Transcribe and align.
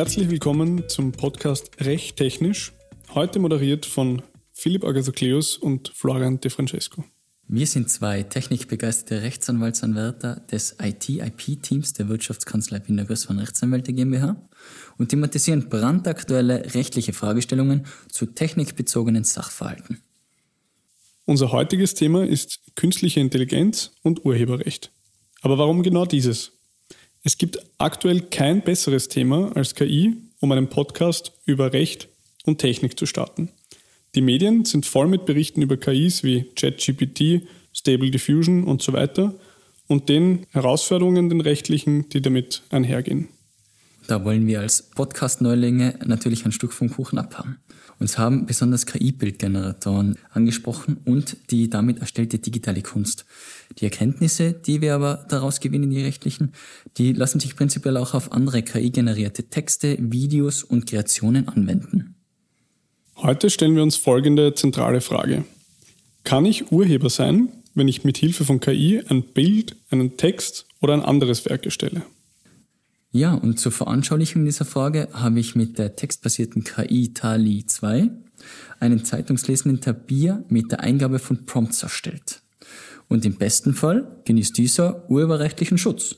Herzlich 0.00 0.30
willkommen 0.30 0.88
zum 0.88 1.12
Podcast 1.12 1.72
Recht 1.78 2.16
Technisch, 2.16 2.72
heute 3.14 3.38
moderiert 3.38 3.84
von 3.84 4.22
Philipp 4.50 4.82
Agasokleus 4.82 5.58
und 5.58 5.92
Florian 5.94 6.40
De 6.40 6.50
Francesco. 6.50 7.04
Wir 7.46 7.66
sind 7.66 7.90
zwei 7.90 8.22
technikbegeisterte 8.22 9.20
Rechtsanwaltsanwärter 9.20 10.36
des 10.50 10.76
IT-IP-Teams 10.80 11.92
der 11.92 12.08
Wirtschaftskanzlei 12.08 12.78
Pindergöss 12.78 13.26
von 13.26 13.38
Rechtsanwälte 13.40 13.92
GmbH 13.92 14.36
und 14.96 15.10
thematisieren 15.10 15.68
brandaktuelle 15.68 16.74
rechtliche 16.74 17.12
Fragestellungen 17.12 17.84
zu 18.08 18.24
technikbezogenen 18.24 19.24
Sachverhalten. 19.24 20.00
Unser 21.26 21.52
heutiges 21.52 21.92
Thema 21.92 22.26
ist 22.26 22.60
künstliche 22.74 23.20
Intelligenz 23.20 23.92
und 24.00 24.24
Urheberrecht. 24.24 24.92
Aber 25.42 25.58
warum 25.58 25.82
genau 25.82 26.06
dieses? 26.06 26.59
Es 27.22 27.36
gibt 27.36 27.58
aktuell 27.76 28.22
kein 28.22 28.62
besseres 28.62 29.08
Thema 29.08 29.54
als 29.54 29.74
KI, 29.74 30.16
um 30.40 30.52
einen 30.52 30.68
Podcast 30.68 31.32
über 31.44 31.72
Recht 31.72 32.08
und 32.46 32.58
Technik 32.58 32.98
zu 32.98 33.04
starten. 33.04 33.50
Die 34.14 34.22
Medien 34.22 34.64
sind 34.64 34.86
voll 34.86 35.06
mit 35.06 35.26
Berichten 35.26 35.60
über 35.60 35.76
KIs 35.76 36.24
wie 36.24 36.44
ChatGPT, 36.56 37.46
Stable 37.74 38.10
Diffusion 38.10 38.64
und 38.64 38.80
so 38.82 38.94
weiter 38.94 39.34
und 39.86 40.08
den 40.08 40.46
Herausforderungen, 40.50 41.28
den 41.28 41.42
rechtlichen, 41.42 42.08
die 42.08 42.22
damit 42.22 42.62
einhergehen. 42.70 43.28
Da 44.10 44.24
wollen 44.24 44.48
wir 44.48 44.58
als 44.58 44.82
Podcast-Neulinge 44.82 46.00
natürlich 46.04 46.44
ein 46.44 46.50
Stück 46.50 46.72
vom 46.72 46.90
Kuchen 46.90 47.16
abhaben. 47.16 47.58
Uns 48.00 48.18
haben 48.18 48.44
besonders 48.44 48.84
KI-Bildgeneratoren 48.86 50.18
angesprochen 50.32 50.96
und 51.04 51.36
die 51.52 51.70
damit 51.70 52.00
erstellte 52.00 52.40
digitale 52.40 52.82
Kunst. 52.82 53.24
Die 53.78 53.84
Erkenntnisse, 53.84 54.52
die 54.52 54.80
wir 54.80 54.96
aber 54.96 55.24
daraus 55.28 55.60
gewinnen, 55.60 55.90
die 55.90 56.02
rechtlichen, 56.02 56.54
die 56.98 57.12
lassen 57.12 57.38
sich 57.38 57.54
prinzipiell 57.54 57.96
auch 57.96 58.14
auf 58.14 58.32
andere 58.32 58.62
KI-generierte 58.64 59.44
Texte, 59.44 59.96
Videos 60.00 60.64
und 60.64 60.86
Kreationen 60.86 61.46
anwenden. 61.46 62.16
Heute 63.14 63.48
stellen 63.48 63.76
wir 63.76 63.84
uns 63.84 63.94
folgende 63.94 64.54
zentrale 64.54 65.02
Frage. 65.02 65.44
Kann 66.24 66.46
ich 66.46 66.72
Urheber 66.72 67.10
sein, 67.10 67.50
wenn 67.76 67.86
ich 67.86 68.02
mit 68.02 68.18
Hilfe 68.18 68.44
von 68.44 68.58
KI 68.58 69.04
ein 69.08 69.22
Bild, 69.22 69.76
einen 69.90 70.16
Text 70.16 70.66
oder 70.80 70.94
ein 70.94 71.02
anderes 71.02 71.44
Werk 71.44 71.64
erstelle? 71.64 72.02
Ja, 73.12 73.34
und 73.34 73.58
zur 73.58 73.72
Veranschaulichung 73.72 74.44
dieser 74.44 74.64
Frage 74.64 75.08
habe 75.12 75.40
ich 75.40 75.56
mit 75.56 75.78
der 75.78 75.96
textbasierten 75.96 76.62
KI 76.62 77.12
Tali 77.12 77.66
2 77.66 78.08
einen 78.78 79.04
zeitungslesenden 79.04 79.80
Tapir 79.80 80.44
mit 80.48 80.70
der 80.70 80.80
Eingabe 80.80 81.18
von 81.18 81.44
Prompts 81.44 81.82
erstellt. 81.82 82.40
Und 83.08 83.24
im 83.24 83.34
besten 83.34 83.74
Fall 83.74 84.22
genießt 84.24 84.56
dieser 84.56 85.10
urheberrechtlichen 85.10 85.76
Schutz. 85.76 86.16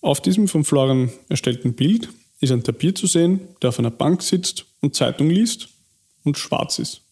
Auf 0.00 0.20
diesem 0.20 0.48
von 0.48 0.64
Florian 0.64 1.10
erstellten 1.28 1.74
Bild 1.74 2.08
ist 2.40 2.50
ein 2.50 2.64
Tapir 2.64 2.94
zu 2.94 3.06
sehen, 3.06 3.40
der 3.62 3.68
auf 3.68 3.78
einer 3.78 3.92
Bank 3.92 4.22
sitzt 4.22 4.66
und 4.80 4.96
Zeitung 4.96 5.30
liest 5.30 5.68
und 6.24 6.36
schwarz 6.36 6.80
ist. 6.80 7.02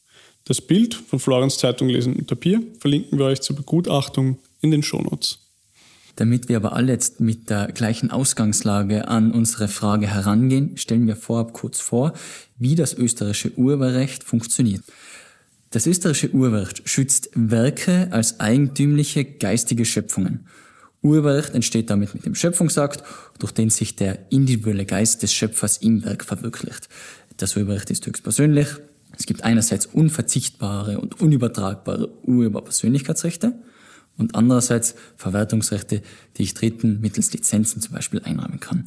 Das 0.45 0.61
Bild 0.61 0.95
von 0.95 1.21
Florens 1.21 1.59
Zeitung 1.59 1.89
lesendem 1.89 2.27
Papier 2.27 2.61
verlinken 2.81 3.19
wir 3.19 3.27
euch 3.27 3.41
zur 3.41 3.55
Begutachtung 3.55 4.39
in 4.61 4.73
den 4.73 4.83
Shownotes. 4.83 5.40
Damit 6.21 6.51
wir 6.51 6.59
aber 6.59 6.75
alle 6.75 6.93
jetzt 6.93 7.21
mit 7.21 7.49
der 7.49 7.69
gleichen 7.69 8.11
Ausgangslage 8.11 9.09
an 9.09 9.33
unsere 9.33 9.69
Frage 9.69 10.07
herangehen, 10.07 10.77
stellen 10.77 11.07
wir 11.07 11.17
vorab 11.17 11.55
kurz 11.55 11.81
vor, 11.81 12.13
wie 12.59 12.75
das 12.75 12.93
österreichische 12.93 13.57
Urheberrecht 13.57 14.23
funktioniert. 14.23 14.83
Das 15.71 15.87
österreichische 15.87 16.35
Urheberrecht 16.35 16.87
schützt 16.87 17.31
Werke 17.33 18.09
als 18.11 18.39
eigentümliche 18.39 19.25
geistige 19.25 19.87
Schöpfungen. 19.87 20.47
Urheberrecht 21.01 21.55
entsteht 21.55 21.89
damit 21.89 22.13
mit 22.13 22.27
dem 22.27 22.35
Schöpfungsakt, 22.35 23.03
durch 23.39 23.53
den 23.53 23.71
sich 23.71 23.97
der 23.97 24.31
individuelle 24.31 24.85
Geist 24.85 25.23
des 25.23 25.33
Schöpfers 25.33 25.79
im 25.79 26.05
Werk 26.05 26.27
verwirklicht. 26.27 26.91
Das 27.39 27.57
Urheberrecht 27.57 27.91
ist 27.91 28.07
höchst 28.07 28.25
persönlich, 28.25 28.69
es 29.19 29.25
gibt 29.25 29.43
einerseits 29.43 29.87
unverzichtbare 29.87 31.01
und 31.01 31.19
unübertragbare 31.23 32.11
Urheberpersönlichkeitsrechte 32.25 33.55
und 34.21 34.37
andererseits 34.37 34.95
Verwertungsrechte, 35.17 36.03
die 36.37 36.43
ich 36.43 36.55
Dritten 36.55 37.01
mittels 37.01 37.33
Lizenzen 37.33 37.81
zum 37.81 37.95
Beispiel 37.95 38.21
einräumen 38.23 38.61
kann. 38.61 38.87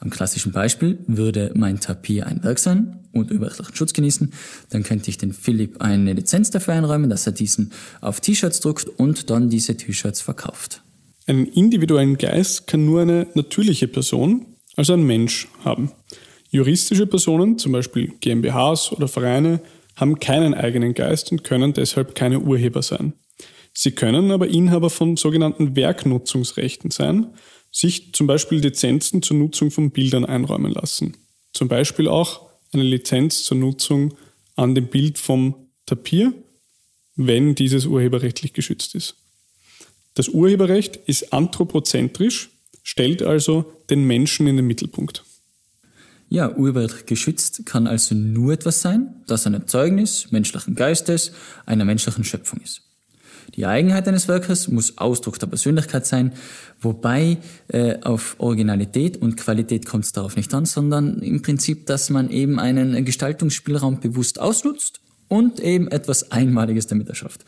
Am 0.00 0.10
klassischen 0.10 0.52
Beispiel 0.52 0.98
würde 1.06 1.50
mein 1.54 1.80
Tapir 1.80 2.26
ein 2.26 2.42
Werk 2.44 2.60
sein 2.60 3.00
und 3.12 3.30
urheberrechtlichen 3.30 3.74
Schutz 3.74 3.92
genießen, 3.92 4.32
dann 4.70 4.84
könnte 4.84 5.10
ich 5.10 5.18
den 5.18 5.32
Philipp 5.32 5.80
eine 5.82 6.12
Lizenz 6.12 6.50
dafür 6.50 6.74
einräumen, 6.74 7.10
dass 7.10 7.26
er 7.26 7.32
diesen 7.32 7.72
auf 8.00 8.20
T-Shirts 8.20 8.60
druckt 8.60 8.88
und 8.88 9.28
dann 9.28 9.50
diese 9.50 9.76
T-Shirts 9.76 10.20
verkauft. 10.20 10.82
Einen 11.26 11.46
individuellen 11.46 12.16
Geist 12.16 12.66
kann 12.68 12.86
nur 12.86 13.02
eine 13.02 13.26
natürliche 13.34 13.88
Person, 13.88 14.46
also 14.76 14.94
ein 14.94 15.02
Mensch, 15.02 15.48
haben. 15.64 15.90
Juristische 16.50 17.06
Personen, 17.06 17.58
zum 17.58 17.72
Beispiel 17.72 18.12
GmbHs 18.20 18.92
oder 18.92 19.08
Vereine, 19.08 19.60
haben 19.96 20.20
keinen 20.20 20.54
eigenen 20.54 20.94
Geist 20.94 21.32
und 21.32 21.44
können 21.44 21.74
deshalb 21.74 22.14
keine 22.14 22.38
Urheber 22.40 22.82
sein. 22.82 23.12
Sie 23.72 23.92
können 23.92 24.30
aber 24.30 24.48
Inhaber 24.48 24.90
von 24.90 25.16
sogenannten 25.16 25.76
Werknutzungsrechten 25.76 26.90
sein, 26.90 27.28
sich 27.70 28.12
zum 28.12 28.26
Beispiel 28.26 28.58
Lizenzen 28.58 29.22
zur 29.22 29.36
Nutzung 29.36 29.70
von 29.70 29.90
Bildern 29.90 30.24
einräumen 30.24 30.72
lassen. 30.72 31.16
Zum 31.52 31.68
Beispiel 31.68 32.08
auch 32.08 32.48
eine 32.72 32.82
Lizenz 32.82 33.44
zur 33.44 33.56
Nutzung 33.56 34.14
an 34.56 34.74
dem 34.74 34.88
Bild 34.88 35.18
vom 35.18 35.54
Tapir, 35.86 36.32
wenn 37.16 37.54
dieses 37.54 37.86
urheberrechtlich 37.86 38.52
geschützt 38.52 38.94
ist. 38.94 39.16
Das 40.14 40.28
Urheberrecht 40.28 40.96
ist 40.96 41.32
anthropozentrisch, 41.32 42.50
stellt 42.82 43.22
also 43.22 43.72
den 43.90 44.04
Menschen 44.04 44.46
in 44.46 44.56
den 44.56 44.66
Mittelpunkt. 44.66 45.24
Ja, 46.28 46.54
Urheberrecht 46.54 47.06
geschützt 47.06 47.64
kann 47.64 47.86
also 47.86 48.14
nur 48.14 48.52
etwas 48.52 48.82
sein, 48.82 49.22
das 49.26 49.46
ein 49.46 49.54
Erzeugnis 49.54 50.30
menschlichen 50.30 50.74
Geistes, 50.74 51.32
einer 51.64 51.84
menschlichen 51.84 52.24
Schöpfung 52.24 52.60
ist. 52.60 52.82
Die 53.54 53.66
Eigenheit 53.66 54.06
eines 54.06 54.28
Werkes 54.28 54.68
muss 54.68 54.98
Ausdruck 54.98 55.38
der 55.38 55.46
Persönlichkeit 55.46 56.06
sein, 56.06 56.32
wobei 56.80 57.38
äh, 57.68 58.00
auf 58.02 58.36
Originalität 58.38 59.16
und 59.16 59.36
Qualität 59.36 59.86
kommt 59.86 60.04
es 60.04 60.12
darauf 60.12 60.36
nicht 60.36 60.52
an, 60.54 60.66
sondern 60.66 61.20
im 61.20 61.42
Prinzip, 61.42 61.86
dass 61.86 62.10
man 62.10 62.30
eben 62.30 62.58
einen 62.58 63.04
Gestaltungsspielraum 63.04 64.00
bewusst 64.00 64.40
ausnutzt 64.40 65.00
und 65.28 65.60
eben 65.60 65.88
etwas 65.88 66.30
Einmaliges 66.32 66.86
damit 66.86 67.08
erschafft. 67.08 67.44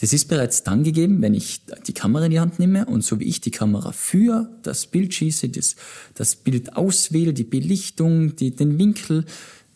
Das 0.00 0.14
ist 0.14 0.28
bereits 0.28 0.62
dann 0.62 0.82
gegeben, 0.82 1.20
wenn 1.20 1.34
ich 1.34 1.60
die 1.86 1.92
Kamera 1.92 2.24
in 2.24 2.30
die 2.30 2.40
Hand 2.40 2.58
nehme 2.58 2.86
und 2.86 3.04
so 3.04 3.20
wie 3.20 3.24
ich 3.24 3.42
die 3.42 3.50
Kamera 3.50 3.92
für 3.92 4.48
das 4.62 4.86
Bild 4.86 5.12
schieße, 5.12 5.50
das, 5.50 5.76
das 6.14 6.36
Bild 6.36 6.74
auswähle, 6.74 7.34
die 7.34 7.44
Belichtung, 7.44 8.34
die, 8.34 8.50
den 8.50 8.78
Winkel, 8.78 9.26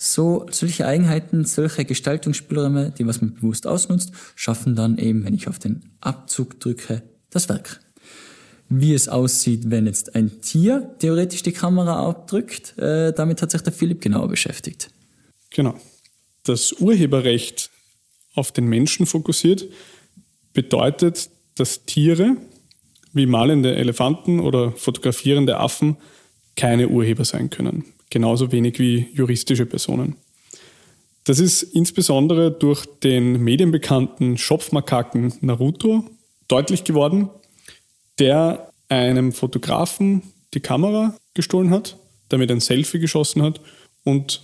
so 0.04 0.46
solche 0.50 0.86
Eigenheiten, 0.86 1.44
solche 1.44 1.84
Gestaltungsspielräume, 1.84 2.92
die 2.96 3.06
was 3.06 3.20
man 3.20 3.34
bewusst 3.34 3.66
ausnutzt, 3.66 4.12
schaffen 4.34 4.76
dann 4.76 4.98
eben, 4.98 5.24
wenn 5.24 5.34
ich 5.34 5.48
auf 5.48 5.58
den 5.58 5.96
Abzug 6.00 6.60
drücke, 6.60 7.02
das 7.30 7.48
Werk. 7.48 7.80
Wie 8.68 8.94
es 8.94 9.08
aussieht, 9.08 9.70
wenn 9.70 9.86
jetzt 9.86 10.14
ein 10.14 10.40
Tier 10.40 10.94
theoretisch 10.98 11.42
die 11.42 11.52
Kamera 11.52 12.08
abdrückt, 12.08 12.76
äh, 12.78 13.12
damit 13.12 13.40
hat 13.40 13.50
sich 13.50 13.62
der 13.62 13.72
Philipp 13.72 14.00
genauer 14.00 14.28
beschäftigt. 14.28 14.90
Genau. 15.50 15.74
Das 16.44 16.72
Urheberrecht 16.72 17.70
auf 18.34 18.52
den 18.52 18.66
Menschen 18.66 19.06
fokussiert 19.06 19.64
bedeutet, 20.52 21.30
dass 21.54 21.84
Tiere 21.84 22.36
wie 23.12 23.26
malende 23.26 23.74
Elefanten 23.76 24.40
oder 24.40 24.72
fotografierende 24.72 25.58
Affen 25.58 25.96
keine 26.56 26.88
Urheber 26.88 27.24
sein 27.24 27.48
können. 27.48 27.84
Genauso 28.14 28.52
wenig 28.52 28.78
wie 28.78 29.08
juristische 29.12 29.66
Personen. 29.66 30.14
Das 31.24 31.40
ist 31.40 31.64
insbesondere 31.64 32.52
durch 32.52 32.86
den 33.02 33.42
medienbekannten 33.42 34.38
Schopfmakaken 34.38 35.34
Naruto 35.40 36.08
deutlich 36.46 36.84
geworden, 36.84 37.28
der 38.20 38.70
einem 38.88 39.32
Fotografen 39.32 40.22
die 40.54 40.60
Kamera 40.60 41.16
gestohlen 41.34 41.70
hat, 41.70 41.96
damit 42.28 42.52
ein 42.52 42.60
Selfie 42.60 43.00
geschossen 43.00 43.42
hat 43.42 43.60
und 44.04 44.42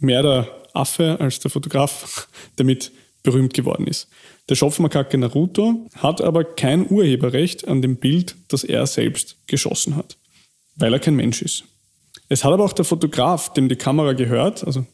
mehr 0.00 0.24
der 0.24 0.48
Affe 0.74 1.20
als 1.20 1.38
der 1.38 1.52
Fotograf 1.52 2.26
damit 2.56 2.90
berühmt 3.22 3.54
geworden 3.54 3.86
ist. 3.86 4.08
Der 4.48 4.56
Schopfmakake 4.56 5.16
Naruto 5.16 5.88
hat 5.94 6.20
aber 6.20 6.42
kein 6.42 6.90
Urheberrecht 6.90 7.68
an 7.68 7.82
dem 7.82 7.98
Bild, 7.98 8.34
das 8.48 8.64
er 8.64 8.84
selbst 8.88 9.36
geschossen 9.46 9.94
hat, 9.94 10.16
weil 10.74 10.92
er 10.92 10.98
kein 10.98 11.14
Mensch 11.14 11.40
ist. 11.40 11.62
Es 12.32 12.44
hat 12.44 12.52
aber 12.54 12.64
auch 12.64 12.72
der 12.72 12.86
Fotograf, 12.86 13.52
dem 13.52 13.68
die 13.68 13.76
Kamera 13.76 14.14
gehört, 14.14 14.64
also 14.64 14.86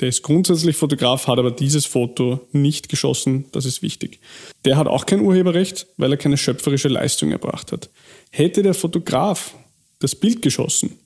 der 0.00 0.08
ist 0.08 0.22
grundsätzlich 0.22 0.74
Fotograf, 0.74 1.26
hat 1.26 1.38
aber 1.38 1.50
dieses 1.50 1.84
Foto 1.84 2.48
nicht 2.50 2.88
geschossen, 2.88 3.44
das 3.52 3.66
ist 3.66 3.82
wichtig. 3.82 4.20
Der 4.64 4.78
hat 4.78 4.86
auch 4.86 5.04
kein 5.04 5.20
Urheberrecht, 5.20 5.86
weil 5.98 6.12
er 6.12 6.16
keine 6.16 6.38
schöpferische 6.38 6.88
Leistung 6.88 7.30
erbracht 7.30 7.72
hat. 7.72 7.90
Hätte 8.30 8.62
der 8.62 8.72
Fotograf 8.72 9.54
das 9.98 10.14
Bild 10.14 10.40
geschossen 10.40 10.98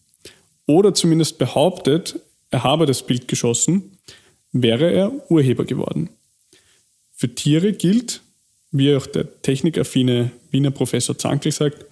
oder 0.66 0.94
zumindest 0.94 1.38
behauptet, 1.38 2.20
er 2.50 2.62
habe 2.62 2.86
das 2.86 3.04
Bild 3.04 3.26
geschossen, 3.26 3.98
wäre 4.52 4.92
er 4.92 5.32
Urheber 5.32 5.64
geworden. 5.64 6.10
Für 7.12 7.34
Tiere 7.34 7.72
gilt, 7.72 8.20
wie 8.70 8.94
auch 8.94 9.06
der 9.06 9.42
technikaffine 9.42 10.30
Wiener 10.52 10.70
Professor 10.70 11.18
Zankl 11.18 11.50
sagt, 11.50 11.86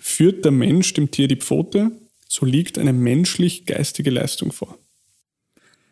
führt 0.00 0.44
der 0.44 0.50
Mensch 0.50 0.94
dem 0.94 1.12
Tier 1.12 1.28
die 1.28 1.36
Pfote, 1.36 1.92
So 2.36 2.44
liegt 2.44 2.78
eine 2.80 2.92
menschlich-geistige 2.92 4.10
Leistung 4.10 4.50
vor. 4.50 4.76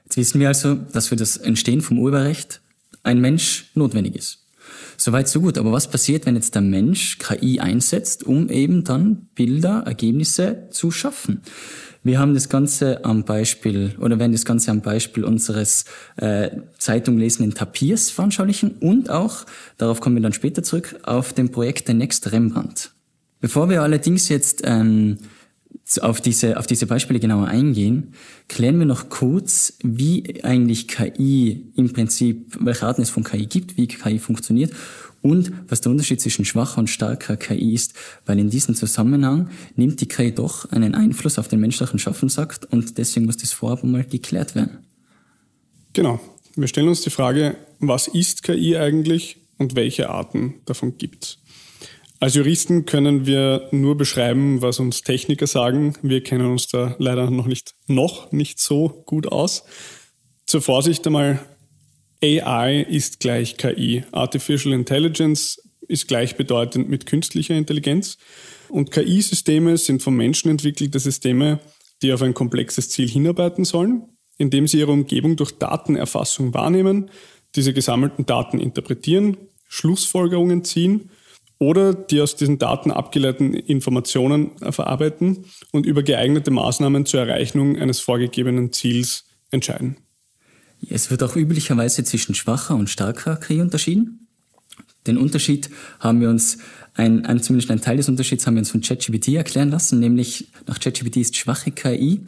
Jetzt 0.03 0.17
wissen 0.17 0.41
wir 0.41 0.49
also, 0.49 0.75
dass 0.75 1.07
für 1.07 1.15
das 1.15 1.37
Entstehen 1.37 1.83
vom 1.83 2.01
Urheberrecht 2.01 2.61
ein 3.05 3.21
Mensch 3.21 3.71
notwendig 3.77 4.17
ist. 4.17 4.45
Soweit 4.97 5.29
so 5.29 5.41
gut. 5.41 5.57
Aber 5.57 5.71
was 5.71 5.89
passiert, 5.89 6.27
wenn 6.27 6.35
jetzt 6.35 6.57
der 6.57 6.63
Mensch 6.63 7.21
KI 7.21 7.61
einsetzt, 7.61 8.25
um 8.25 8.49
eben 8.49 8.83
dann 8.83 9.29
Bilder, 9.37 9.85
Ergebnisse 9.87 10.67
zu 10.73 10.91
schaffen? 10.91 11.43
Wir 12.03 12.19
haben 12.19 12.35
das 12.35 12.49
Ganze 12.49 13.05
am 13.05 13.25
Beispiel, 13.25 13.95
oder 14.01 14.19
werden 14.19 14.33
das 14.33 14.45
Ganze 14.45 14.73
am 14.73 14.81
Beispiel 14.81 15.23
unseres 15.23 15.85
äh, 16.17 16.51
Zeitung 16.77 17.19
lesenden 17.19 17.55
Tapirs 17.55 18.11
veranschaulichen 18.11 18.79
und 18.81 19.11
auch, 19.11 19.47
darauf 19.79 20.01
kommen 20.01 20.17
wir 20.17 20.23
dann 20.23 20.33
später 20.33 20.65
zurück, 20.65 20.99
auf 21.05 21.35
dem 21.35 21.53
Projekt 21.53 21.87
The 21.87 21.95
Next 21.95 22.33
Rembrandt. 22.33 22.91
Bevor 23.41 23.71
wir 23.71 23.83
allerdings 23.83 24.29
jetzt 24.29 24.63
ähm, 24.65 25.19
auf 25.99 26.21
diese, 26.21 26.59
auf 26.59 26.67
diese 26.67 26.87
Beispiele 26.87 27.21
genauer 27.21 27.49
eingehen, 27.49 28.15
klären 28.49 28.79
wir 28.79 28.87
noch 28.87 29.09
kurz, 29.09 29.75
wie 29.83 30.43
eigentlich 30.45 30.89
KI 30.89 31.73
im 31.77 31.93
Prinzip, 31.93 32.57
welche 32.61 32.87
Arten 32.87 33.03
es 33.03 33.11
von 33.11 33.25
KI 33.25 33.47
gibt, 33.47 33.77
wie 33.77 33.87
KI 33.87 34.19
funktioniert 34.19 34.73
und 35.23 35.53
was 35.69 35.81
der 35.81 35.93
Unterschied 35.93 36.21
zwischen 36.21 36.45
schwacher 36.45 36.79
und 36.79 36.91
starker 36.91 37.37
KI 37.37 37.75
ist, 37.75 37.95
weil 38.27 38.39
in 38.39 38.51
diesem 38.51 38.75
Zusammenhang 38.75 39.51
nimmt 39.77 40.01
die 40.01 40.09
KI 40.09 40.33
doch 40.33 40.71
einen 40.71 40.95
Einfluss 40.95 41.39
auf 41.39 41.49
den 41.49 41.61
menschlichen 41.61 41.99
Schaffensakt 41.99 42.67
und 42.67 42.99
deswegen 42.99 43.27
muss 43.27 43.37
das 43.37 43.53
vorab 43.53 43.85
einmal 43.85 44.05
geklärt 44.05 44.55
werden. 44.55 44.79
Genau. 45.93 46.21
Wir 46.55 46.69
stellen 46.69 46.89
uns 46.89 47.01
die 47.01 47.11
Frage, 47.11 47.57
was 47.79 48.09
ist 48.09 48.43
KI 48.43 48.77
eigentlich 48.77 49.39
und 49.59 49.75
welche 49.75 50.11
Arten 50.11 50.55
davon 50.67 50.99
gibt 50.99 51.25
es? 51.25 51.39
Als 52.23 52.37
Juristen 52.37 52.87
können 52.87 53.27
wir 53.27 53.67
nur 53.73 53.97
beschreiben, 53.97 54.63
was 54.63 54.79
uns 54.79 55.03
Techniker 55.03 55.49
sagen. 55.49 55.95
Wir 56.03 56.23
kennen 56.23 56.47
uns 56.47 56.69
da 56.69 56.95
leider 57.01 57.29
noch 57.33 57.47
nicht, 57.47 57.75
noch 57.89 58.31
nicht 58.31 58.61
so 58.61 59.03
gut 59.07 59.27
aus. 59.27 59.65
Zur 60.47 60.63
Vorsicht 60.63 61.05
einmal, 61.05 61.41
AI 62.23 62.83
ist 62.83 63.19
gleich 63.19 63.57
KI. 63.57 64.05
Artificial 64.13 64.73
Intelligence 64.73 65.69
ist 65.89 66.07
gleichbedeutend 66.07 66.89
mit 66.89 67.07
künstlicher 67.07 67.57
Intelligenz. 67.57 68.19
Und 68.69 68.93
KI-Systeme 68.93 69.77
sind 69.77 70.01
vom 70.01 70.15
Menschen 70.17 70.49
entwickelte 70.49 71.01
Systeme, 71.01 71.59
die 72.03 72.13
auf 72.13 72.23
ein 72.23 72.35
komplexes 72.35 72.89
Ziel 72.89 73.09
hinarbeiten 73.09 73.65
sollen, 73.65 74.05
indem 74.39 74.69
sie 74.69 74.79
ihre 74.79 74.93
Umgebung 74.93 75.35
durch 75.35 75.59
Datenerfassung 75.59 76.55
wahrnehmen, 76.55 77.11
diese 77.57 77.73
gesammelten 77.73 78.27
Daten 78.27 78.61
interpretieren, 78.61 79.39
Schlussfolgerungen 79.67 80.63
ziehen 80.63 81.11
oder 81.63 81.95
die 81.95 82.21
aus 82.21 82.35
diesen 82.35 82.59
Daten 82.59 82.91
abgeleiteten 82.91 83.55
Informationen 83.55 84.51
verarbeiten 84.73 85.45
und 85.71 85.87
über 85.87 86.03
geeignete 86.03 86.51
Maßnahmen 86.51 87.07
zur 87.07 87.21
Erreichung 87.21 87.79
eines 87.79 88.01
vorgegebenen 88.01 88.73
Ziels 88.73 89.27
entscheiden. 89.53 89.97
Es 90.91 91.13
wird 91.13 91.23
auch 91.23 91.37
üblicherweise 91.37 92.03
zwischen 92.03 92.35
schwacher 92.35 92.75
und 92.75 92.91
starker 92.91 93.37
KI 93.37 93.61
unterschieden. 93.61 94.27
Den 95.07 95.17
Unterschied 95.17 95.71
haben 96.01 96.21
wir 96.21 96.31
uns, 96.31 96.59
ein, 96.95 97.25
ein, 97.25 97.43
zumindest 97.43 97.71
ein 97.71 97.81
Teil 97.81 97.97
des 97.97 98.11
Unterschieds 98.11 98.47
haben 98.47 98.55
wir 98.55 98.61
uns 98.61 98.71
von 98.71 98.83
ChatGPT 98.83 99.29
erklären 99.29 99.71
lassen, 99.71 99.99
nämlich 99.99 100.49
nach 100.67 100.79
ChatGPT 100.79 101.17
ist 101.19 101.37
schwache 101.37 101.71
KI 101.71 102.21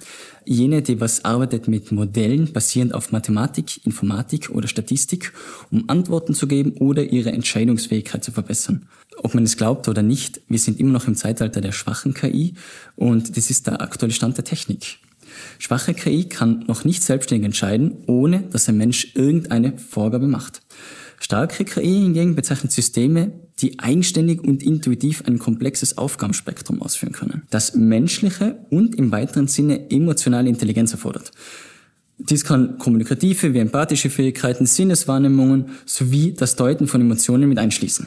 jene, 0.46 0.81
die 0.81 1.00
was 1.00 1.25
arbeitet 1.25 1.69
mit 1.69 1.93
Modellen 1.93 2.52
basierend 2.52 2.94
auf 2.94 3.12
Mathematik, 3.12 3.84
Informatik 3.84 4.50
oder 4.50 4.66
Statistik, 4.66 5.32
um 5.70 5.88
Antworten 5.88 6.34
zu 6.34 6.46
geben 6.46 6.72
oder 6.78 7.05
ihre 7.05 7.32
Entscheidungsfähigkeit 7.32 8.25
zu 8.25 8.32
verbessern. 8.32 8.87
Ob 9.19 9.34
man 9.34 9.44
es 9.44 9.56
glaubt 9.58 9.87
oder 9.88 10.02
nicht, 10.02 10.40
wir 10.49 10.58
sind 10.58 10.81
immer 10.81 10.93
noch 10.93 11.08
im 11.08 11.14
Zeitalter 11.14 11.61
der 11.61 11.72
schwachen 11.72 12.14
KI 12.14 12.55
und 12.96 13.37
das 13.37 13.50
ist 13.50 13.66
der 13.66 13.82
aktuelle 13.82 14.14
Stand 14.14 14.38
der 14.38 14.44
Technik. 14.44 14.99
Schwache 15.58 15.93
KI 15.94 16.25
kann 16.25 16.64
noch 16.66 16.84
nicht 16.84 17.02
selbstständig 17.02 17.44
entscheiden, 17.44 17.99
ohne 18.06 18.43
dass 18.43 18.69
ein 18.69 18.76
Mensch 18.76 19.14
irgendeine 19.14 19.76
Vorgabe 19.76 20.26
macht. 20.26 20.62
Starke 21.25 21.65
KI 21.65 22.03
hingegen 22.03 22.35
bezeichnet 22.35 22.71
Systeme, 22.71 23.32
die 23.59 23.79
eigenständig 23.79 24.43
und 24.43 24.62
intuitiv 24.62 25.23
ein 25.26 25.38
komplexes 25.38 25.97
Aufgabenspektrum 25.97 26.82
ausführen 26.82 27.15
können, 27.15 27.44
das 27.49 27.75
menschliche 27.75 28.59
und 28.69 28.94
im 28.97 29.11
weiteren 29.11 29.49
Sinne 29.49 29.91
emotionale 29.91 30.50
Intelligenz 30.50 30.93
erfordert. 30.93 31.31
Dies 32.19 32.44
kann 32.44 32.76
kommunikative 32.76 33.55
wie 33.55 33.59
empathische 33.59 34.11
Fähigkeiten, 34.11 34.67
Sinneswahrnehmungen 34.67 35.71
sowie 35.87 36.35
das 36.35 36.56
Deuten 36.56 36.88
von 36.88 37.00
Emotionen 37.00 37.49
mit 37.49 37.56
einschließen. 37.56 38.06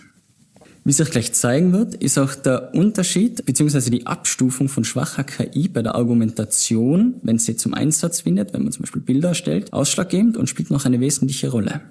Wie 0.84 0.94
sich 0.94 1.10
gleich 1.10 1.34
zeigen 1.34 1.74
wird, 1.74 1.96
ist 1.96 2.20
auch 2.20 2.36
der 2.36 2.76
Unterschied 2.76 3.44
bzw. 3.48 3.90
die 3.90 4.06
Abstufung 4.06 4.70
von 4.70 4.84
schwacher 4.84 5.24
KI 5.24 5.70
bei 5.70 5.82
der 5.82 5.96
Argumentation, 5.96 7.16
wenn 7.24 7.40
sie 7.40 7.56
zum 7.56 7.74
Einsatz 7.74 8.22
findet, 8.22 8.54
wenn 8.54 8.62
man 8.62 8.72
zum 8.72 8.84
Beispiel 8.84 9.02
Bilder 9.02 9.30
erstellt, 9.30 9.74
ausschlaggebend 9.74 10.38
und 10.38 10.48
spielt 10.48 10.70
noch 10.70 10.86
eine 10.86 11.00
wesentliche 11.00 11.50
Rolle. 11.50 11.82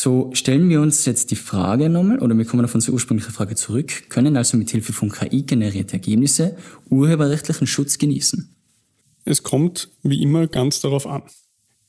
So 0.00 0.30
stellen 0.32 0.68
wir 0.68 0.80
uns 0.80 1.06
jetzt 1.06 1.32
die 1.32 1.34
Frage 1.34 1.88
nochmal, 1.88 2.20
oder 2.20 2.38
wir 2.38 2.44
kommen 2.44 2.64
auf 2.64 2.72
unsere 2.72 2.92
ursprüngliche 2.92 3.32
Frage 3.32 3.56
zurück, 3.56 4.08
können 4.08 4.36
also 4.36 4.56
mit 4.56 4.70
Hilfe 4.70 4.92
von 4.92 5.10
KI 5.10 5.42
generierte 5.42 5.94
Ergebnisse 5.94 6.56
urheberrechtlichen 6.88 7.66
Schutz 7.66 7.98
genießen? 7.98 8.54
Es 9.24 9.42
kommt 9.42 9.88
wie 10.04 10.22
immer 10.22 10.46
ganz 10.46 10.78
darauf 10.78 11.08
an. 11.08 11.24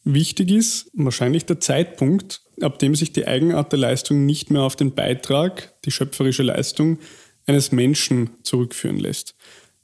Wichtig 0.05 0.49
ist 0.49 0.89
wahrscheinlich 0.93 1.45
der 1.45 1.59
Zeitpunkt, 1.59 2.41
ab 2.61 2.79
dem 2.79 2.95
sich 2.95 3.13
die 3.13 3.27
Eigenart 3.27 3.73
der 3.73 3.79
Leistung 3.79 4.25
nicht 4.25 4.49
mehr 4.49 4.63
auf 4.63 4.75
den 4.75 4.95
Beitrag, 4.95 5.79
die 5.85 5.91
schöpferische 5.91 6.41
Leistung 6.41 6.97
eines 7.45 7.71
Menschen 7.71 8.31
zurückführen 8.41 8.97
lässt. 8.97 9.35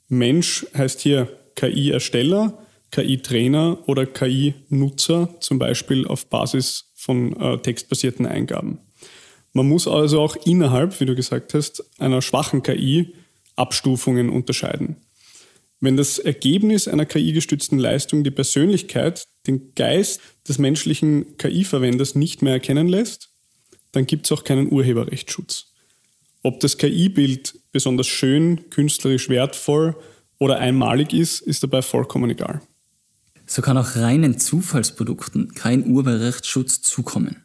Mensch 0.08 0.66
heißt 0.76 1.00
hier 1.00 1.28
KI-Ersteller, 1.54 2.58
KI-Trainer 2.90 3.84
oder 3.86 4.04
KI-Nutzer, 4.04 5.36
zum 5.38 5.60
Beispiel 5.60 6.08
auf 6.08 6.26
Basis 6.26 6.85
von 7.06 7.40
äh, 7.40 7.58
textbasierten 7.58 8.26
Eingaben. 8.26 8.80
Man 9.52 9.68
muss 9.68 9.86
also 9.86 10.20
auch 10.20 10.34
innerhalb, 10.44 11.00
wie 11.00 11.06
du 11.06 11.14
gesagt 11.14 11.54
hast, 11.54 11.82
einer 12.00 12.20
schwachen 12.20 12.64
KI 12.64 13.14
Abstufungen 13.54 14.28
unterscheiden. 14.28 14.96
Wenn 15.80 15.96
das 15.96 16.18
Ergebnis 16.18 16.88
einer 16.88 17.06
KI-gestützten 17.06 17.78
Leistung 17.78 18.24
die 18.24 18.32
Persönlichkeit, 18.32 19.28
den 19.46 19.72
Geist 19.76 20.20
des 20.48 20.58
menschlichen 20.58 21.36
KI-Verwenders 21.38 22.16
nicht 22.16 22.42
mehr 22.42 22.54
erkennen 22.54 22.88
lässt, 22.88 23.30
dann 23.92 24.06
gibt 24.06 24.26
es 24.26 24.32
auch 24.32 24.42
keinen 24.42 24.72
Urheberrechtsschutz. 24.72 25.72
Ob 26.42 26.58
das 26.60 26.76
KI-Bild 26.76 27.54
besonders 27.70 28.08
schön, 28.08 28.68
künstlerisch 28.70 29.28
wertvoll 29.28 29.96
oder 30.38 30.58
einmalig 30.58 31.12
ist, 31.12 31.40
ist 31.40 31.62
dabei 31.62 31.82
vollkommen 31.82 32.30
egal. 32.30 32.62
So 33.46 33.62
kann 33.62 33.78
auch 33.78 33.96
reinen 33.96 34.38
Zufallsprodukten 34.38 35.54
kein 35.54 35.86
Urheberrechtsschutz 35.86 36.82
zukommen. 36.82 37.44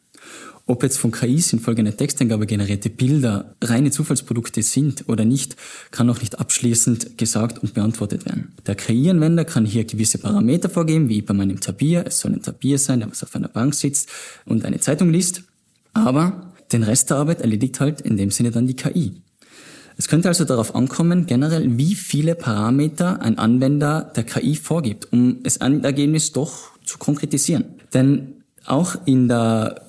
Ob 0.66 0.82
jetzt 0.82 0.98
von 0.98 1.10
KIs 1.10 1.52
infolge 1.52 1.80
einer 1.80 1.96
Texteingabe 1.96 2.46
generierte 2.46 2.88
Bilder 2.88 3.56
reine 3.60 3.90
Zufallsprodukte 3.90 4.62
sind 4.62 5.08
oder 5.08 5.24
nicht, 5.24 5.56
kann 5.90 6.06
noch 6.06 6.20
nicht 6.20 6.38
abschließend 6.38 7.18
gesagt 7.18 7.58
und 7.58 7.74
beantwortet 7.74 8.26
werden. 8.26 8.52
Der 8.66 8.76
KI-Anwender 8.76 9.44
kann 9.44 9.66
hier 9.66 9.84
gewisse 9.84 10.18
Parameter 10.18 10.70
vorgeben, 10.70 11.08
wie 11.08 11.20
bei 11.20 11.34
meinem 11.34 11.60
Tapir. 11.60 12.06
Es 12.06 12.20
soll 12.20 12.32
ein 12.32 12.42
Tapir 12.42 12.78
sein, 12.78 13.00
der 13.00 13.10
was 13.10 13.24
auf 13.24 13.34
einer 13.34 13.48
Bank 13.48 13.74
sitzt 13.74 14.08
und 14.44 14.64
eine 14.64 14.78
Zeitung 14.78 15.10
liest. 15.10 15.42
Aber 15.94 16.52
den 16.70 16.84
Rest 16.84 17.10
der 17.10 17.16
Arbeit 17.16 17.40
erledigt 17.40 17.80
halt 17.80 18.00
in 18.00 18.16
dem 18.16 18.30
Sinne 18.30 18.52
dann 18.52 18.66
die 18.66 18.76
KI. 18.76 19.20
Es 19.96 20.08
könnte 20.08 20.28
also 20.28 20.44
darauf 20.44 20.74
ankommen, 20.74 21.26
generell, 21.26 21.76
wie 21.78 21.94
viele 21.94 22.34
Parameter 22.34 23.20
ein 23.20 23.38
Anwender 23.38 24.12
der 24.16 24.24
KI 24.24 24.56
vorgibt, 24.56 25.12
um 25.12 25.42
das 25.42 25.58
Endergebnis 25.58 26.32
doch 26.32 26.72
zu 26.84 26.98
konkretisieren. 26.98 27.64
Denn 27.94 28.42
auch 28.64 28.94
in 29.06 29.26
der 29.26 29.86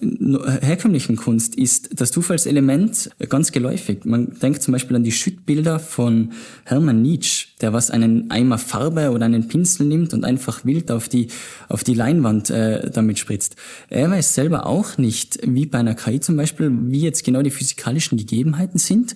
herkömmlichen 0.61 1.15
Kunst 1.15 1.55
ist 1.55 2.01
das 2.01 2.11
Zufallselement 2.11 3.11
ganz 3.29 3.51
geläufig. 3.51 4.03
Man 4.03 4.33
denkt 4.39 4.63
zum 4.63 4.71
Beispiel 4.71 4.95
an 4.95 5.03
die 5.03 5.11
Schüttbilder 5.11 5.77
von 5.77 6.31
Hermann 6.63 7.03
Nietzsche, 7.03 7.49
der 7.61 7.71
was 7.71 7.91
einen 7.91 8.31
Eimer 8.31 8.57
Farbe 8.57 9.11
oder 9.11 9.25
einen 9.25 9.47
Pinsel 9.47 9.85
nimmt 9.85 10.13
und 10.13 10.25
einfach 10.25 10.65
wild 10.65 10.91
auf 10.91 11.07
die, 11.07 11.27
auf 11.69 11.83
die 11.83 11.93
Leinwand 11.93 12.49
äh, 12.49 12.89
damit 12.89 13.19
spritzt. 13.19 13.55
Er 13.89 14.09
weiß 14.09 14.33
selber 14.33 14.65
auch 14.65 14.97
nicht, 14.97 15.39
wie 15.43 15.67
bei 15.67 15.77
einer 15.77 15.93
KI 15.93 16.19
zum 16.19 16.35
Beispiel, 16.35 16.71
wie 16.87 17.01
jetzt 17.01 17.23
genau 17.23 17.43
die 17.43 17.51
physikalischen 17.51 18.17
Gegebenheiten 18.17 18.79
sind, 18.79 19.15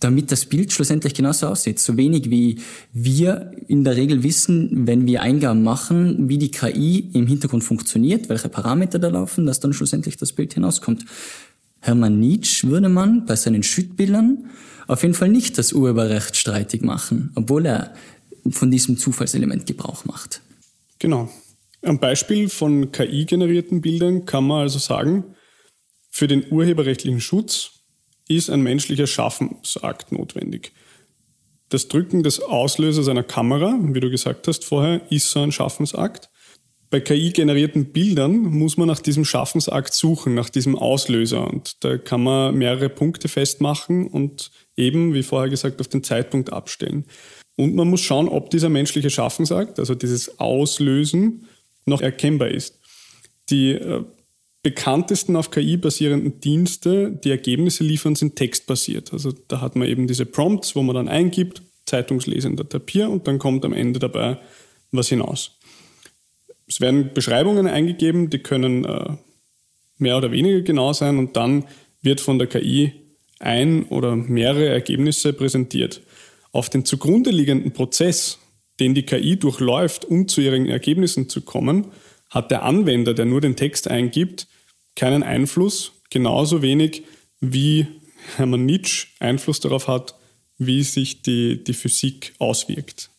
damit 0.00 0.32
das 0.32 0.46
Bild 0.46 0.72
schlussendlich 0.72 1.14
genauso 1.14 1.46
aussieht. 1.46 1.78
So 1.78 1.96
wenig 1.96 2.30
wie 2.30 2.58
wir 2.92 3.52
in 3.68 3.84
der 3.84 3.96
Regel 3.96 4.22
wissen, 4.22 4.86
wenn 4.86 5.06
wir 5.06 5.22
Eingaben 5.22 5.62
machen, 5.62 6.28
wie 6.28 6.38
die 6.38 6.50
KI 6.50 7.10
im 7.12 7.26
Hintergrund 7.26 7.62
funktioniert, 7.62 8.28
welche 8.30 8.48
Parameter 8.48 8.98
da 8.98 9.08
laufen, 9.08 9.46
dass 9.46 9.60
dann 9.60 9.74
schlussendlich 9.74 10.16
das 10.16 10.32
Bild 10.32 10.54
hinauskommt. 10.54 11.04
Hermann 11.80 12.18
Nietzsche 12.18 12.68
würde 12.68 12.88
man 12.88 13.26
bei 13.26 13.36
seinen 13.36 13.62
Schüttbildern 13.62 14.46
auf 14.86 15.02
jeden 15.02 15.14
Fall 15.14 15.28
nicht 15.28 15.56
das 15.58 15.72
Urheberrecht 15.72 16.36
streitig 16.36 16.82
machen, 16.82 17.30
obwohl 17.34 17.66
er 17.66 17.94
von 18.50 18.70
diesem 18.70 18.96
Zufallselement 18.96 19.66
Gebrauch 19.66 20.04
macht. 20.04 20.40
Genau. 20.98 21.30
Am 21.82 21.98
Beispiel 21.98 22.48
von 22.48 22.90
KI-generierten 22.90 23.80
Bildern 23.80 24.24
kann 24.24 24.46
man 24.46 24.62
also 24.62 24.78
sagen, 24.78 25.24
für 26.10 26.26
den 26.26 26.44
urheberrechtlichen 26.50 27.20
Schutz 27.20 27.79
ist 28.30 28.50
ein 28.50 28.62
menschlicher 28.62 29.06
Schaffensakt 29.06 30.12
notwendig. 30.12 30.72
Das 31.68 31.88
Drücken 31.88 32.22
des 32.22 32.40
Auslösers 32.40 33.08
einer 33.08 33.22
Kamera, 33.22 33.78
wie 33.80 34.00
du 34.00 34.10
gesagt 34.10 34.48
hast 34.48 34.64
vorher, 34.64 35.00
ist 35.10 35.30
so 35.30 35.40
ein 35.40 35.52
Schaffensakt. 35.52 36.30
Bei 36.90 36.98
KI-generierten 36.98 37.92
Bildern 37.92 38.38
muss 38.38 38.76
man 38.76 38.88
nach 38.88 39.00
diesem 39.00 39.24
Schaffensakt 39.24 39.94
suchen, 39.94 40.34
nach 40.34 40.50
diesem 40.50 40.76
Auslöser. 40.76 41.48
Und 41.48 41.84
da 41.84 41.98
kann 41.98 42.22
man 42.22 42.56
mehrere 42.56 42.88
Punkte 42.88 43.28
festmachen 43.28 44.08
und 44.08 44.50
eben, 44.76 45.14
wie 45.14 45.22
vorher 45.22 45.48
gesagt, 45.48 45.80
auf 45.80 45.86
den 45.86 46.02
Zeitpunkt 46.02 46.52
abstellen. 46.52 47.04
Und 47.56 47.76
man 47.76 47.88
muss 47.88 48.00
schauen, 48.00 48.28
ob 48.28 48.50
dieser 48.50 48.68
menschliche 48.68 49.10
Schaffensakt, 49.10 49.78
also 49.78 49.94
dieses 49.94 50.40
Auslösen, 50.40 51.46
noch 51.86 52.00
erkennbar 52.00 52.48
ist. 52.48 52.80
Die 53.50 53.72
äh, 53.72 54.04
bekanntesten 54.62 55.36
auf 55.36 55.50
KI 55.50 55.76
basierenden 55.76 56.40
Dienste, 56.40 57.10
die 57.10 57.30
Ergebnisse 57.30 57.82
liefern, 57.82 58.14
sind 58.14 58.36
textbasiert. 58.36 59.12
Also 59.12 59.32
da 59.48 59.60
hat 59.60 59.76
man 59.76 59.88
eben 59.88 60.06
diese 60.06 60.26
Prompts, 60.26 60.76
wo 60.76 60.82
man 60.82 60.94
dann 60.94 61.08
eingibt, 61.08 61.62
zeitungslesender 61.86 62.68
Tapir 62.68 63.08
und 63.10 63.26
dann 63.26 63.38
kommt 63.38 63.64
am 63.64 63.72
Ende 63.72 63.98
dabei 63.98 64.38
was 64.92 65.08
hinaus. 65.08 65.58
Es 66.66 66.80
werden 66.80 67.10
Beschreibungen 67.14 67.66
eingegeben, 67.66 68.30
die 68.30 68.38
können 68.38 68.84
äh, 68.84 69.16
mehr 69.98 70.16
oder 70.16 70.30
weniger 70.30 70.60
genau 70.62 70.92
sein 70.92 71.18
und 71.18 71.36
dann 71.36 71.64
wird 72.02 72.20
von 72.20 72.38
der 72.38 72.48
KI 72.48 72.92
ein 73.38 73.84
oder 73.84 74.14
mehrere 74.14 74.68
Ergebnisse 74.68 75.32
präsentiert. 75.32 76.02
Auf 76.52 76.68
den 76.68 76.84
zugrunde 76.84 77.30
liegenden 77.30 77.72
Prozess, 77.72 78.38
den 78.78 78.94
die 78.94 79.04
KI 79.04 79.36
durchläuft, 79.36 80.04
um 80.04 80.28
zu 80.28 80.40
ihren 80.40 80.66
Ergebnissen 80.66 81.28
zu 81.28 81.42
kommen, 81.42 81.86
hat 82.28 82.50
der 82.50 82.62
Anwender, 82.62 83.14
der 83.14 83.24
nur 83.24 83.40
den 83.40 83.56
Text 83.56 83.88
eingibt, 83.88 84.46
keinen 85.00 85.22
Einfluss, 85.22 85.92
genauso 86.10 86.60
wenig 86.60 87.04
wie 87.40 87.86
Hermann 88.36 88.66
Nietzsche 88.66 89.06
Einfluss 89.18 89.58
darauf 89.58 89.88
hat, 89.88 90.14
wie 90.58 90.82
sich 90.82 91.22
die, 91.22 91.64
die 91.64 91.72
Physik 91.72 92.34
auswirkt. 92.38 93.09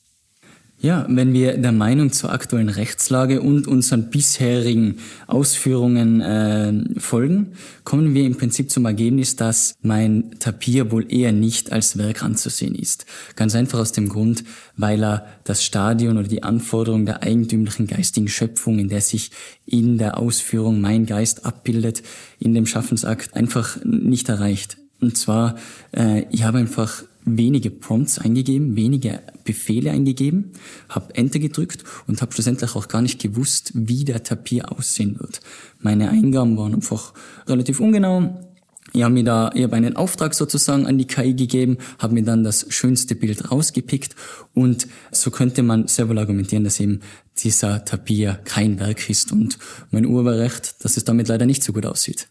Ja, 0.83 1.05
wenn 1.07 1.31
wir 1.31 1.59
der 1.59 1.73
Meinung 1.73 2.11
zur 2.11 2.31
aktuellen 2.31 2.67
Rechtslage 2.67 3.41
und 3.41 3.67
unseren 3.67 4.09
bisherigen 4.09 4.95
Ausführungen 5.27 6.21
äh, 6.21 6.99
folgen, 6.99 7.53
kommen 7.83 8.15
wir 8.15 8.25
im 8.25 8.35
Prinzip 8.35 8.71
zum 8.71 8.85
Ergebnis, 8.85 9.35
dass 9.35 9.75
mein 9.83 10.39
Tapir 10.39 10.91
wohl 10.91 11.05
eher 11.13 11.33
nicht 11.33 11.71
als 11.71 11.99
Werk 11.99 12.23
anzusehen 12.23 12.73
ist. 12.73 13.05
Ganz 13.35 13.53
einfach 13.53 13.77
aus 13.77 13.91
dem 13.91 14.09
Grund, 14.09 14.43
weil 14.75 15.03
er 15.03 15.27
das 15.43 15.63
Stadion 15.63 16.17
oder 16.17 16.27
die 16.27 16.41
Anforderung 16.41 17.05
der 17.05 17.21
eigentümlichen 17.21 17.85
geistigen 17.85 18.27
Schöpfung, 18.27 18.79
in 18.79 18.89
der 18.89 19.01
sich 19.01 19.29
in 19.67 19.99
der 19.99 20.17
Ausführung 20.17 20.81
mein 20.81 21.05
Geist 21.05 21.45
abbildet, 21.45 22.01
in 22.39 22.55
dem 22.55 22.65
Schaffensakt 22.65 23.35
einfach 23.35 23.77
nicht 23.83 24.29
erreicht. 24.29 24.77
Und 24.99 25.15
zwar, 25.15 25.57
äh, 25.95 26.25
ich 26.31 26.43
habe 26.43 26.57
einfach 26.57 27.03
wenige 27.25 27.69
Prompts 27.69 28.19
eingegeben, 28.19 28.75
wenige 28.75 29.21
Befehle 29.43 29.91
eingegeben, 29.91 30.51
habe 30.89 31.15
Enter 31.15 31.39
gedrückt 31.39 31.83
und 32.07 32.21
habe 32.21 32.33
schlussendlich 32.33 32.75
auch 32.75 32.87
gar 32.87 33.01
nicht 33.01 33.21
gewusst, 33.21 33.71
wie 33.73 34.05
der 34.05 34.23
Tapir 34.23 34.71
aussehen 34.71 35.19
wird. 35.19 35.41
Meine 35.79 36.09
Eingaben 36.09 36.57
waren 36.57 36.73
einfach 36.73 37.13
relativ 37.47 37.79
ungenau. 37.79 38.47
Ich 38.93 39.03
habe 39.03 39.13
mir 39.13 39.23
da, 39.23 39.51
ich 39.53 39.63
habe 39.63 39.75
einen 39.75 39.95
Auftrag 39.95 40.33
sozusagen 40.33 40.85
an 40.85 40.97
die 40.97 41.05
KI 41.05 41.33
gegeben, 41.33 41.77
habe 41.99 42.13
mir 42.13 42.23
dann 42.23 42.43
das 42.43 42.65
schönste 42.69 43.15
Bild 43.15 43.49
rausgepickt 43.49 44.15
und 44.53 44.87
so 45.11 45.31
könnte 45.31 45.63
man 45.63 45.87
sehr 45.87 46.09
wohl 46.09 46.19
argumentieren, 46.19 46.65
dass 46.65 46.79
eben 46.79 46.99
dieser 47.37 47.85
Tapir 47.85 48.39
kein 48.43 48.79
Werk 48.79 49.09
ist 49.09 49.31
und 49.31 49.57
mein 49.91 50.05
Urheberrecht, 50.05 50.83
dass 50.83 50.97
es 50.97 51.05
damit 51.05 51.29
leider 51.29 51.45
nicht 51.45 51.63
so 51.63 51.71
gut 51.71 51.85
aussieht. 51.85 52.27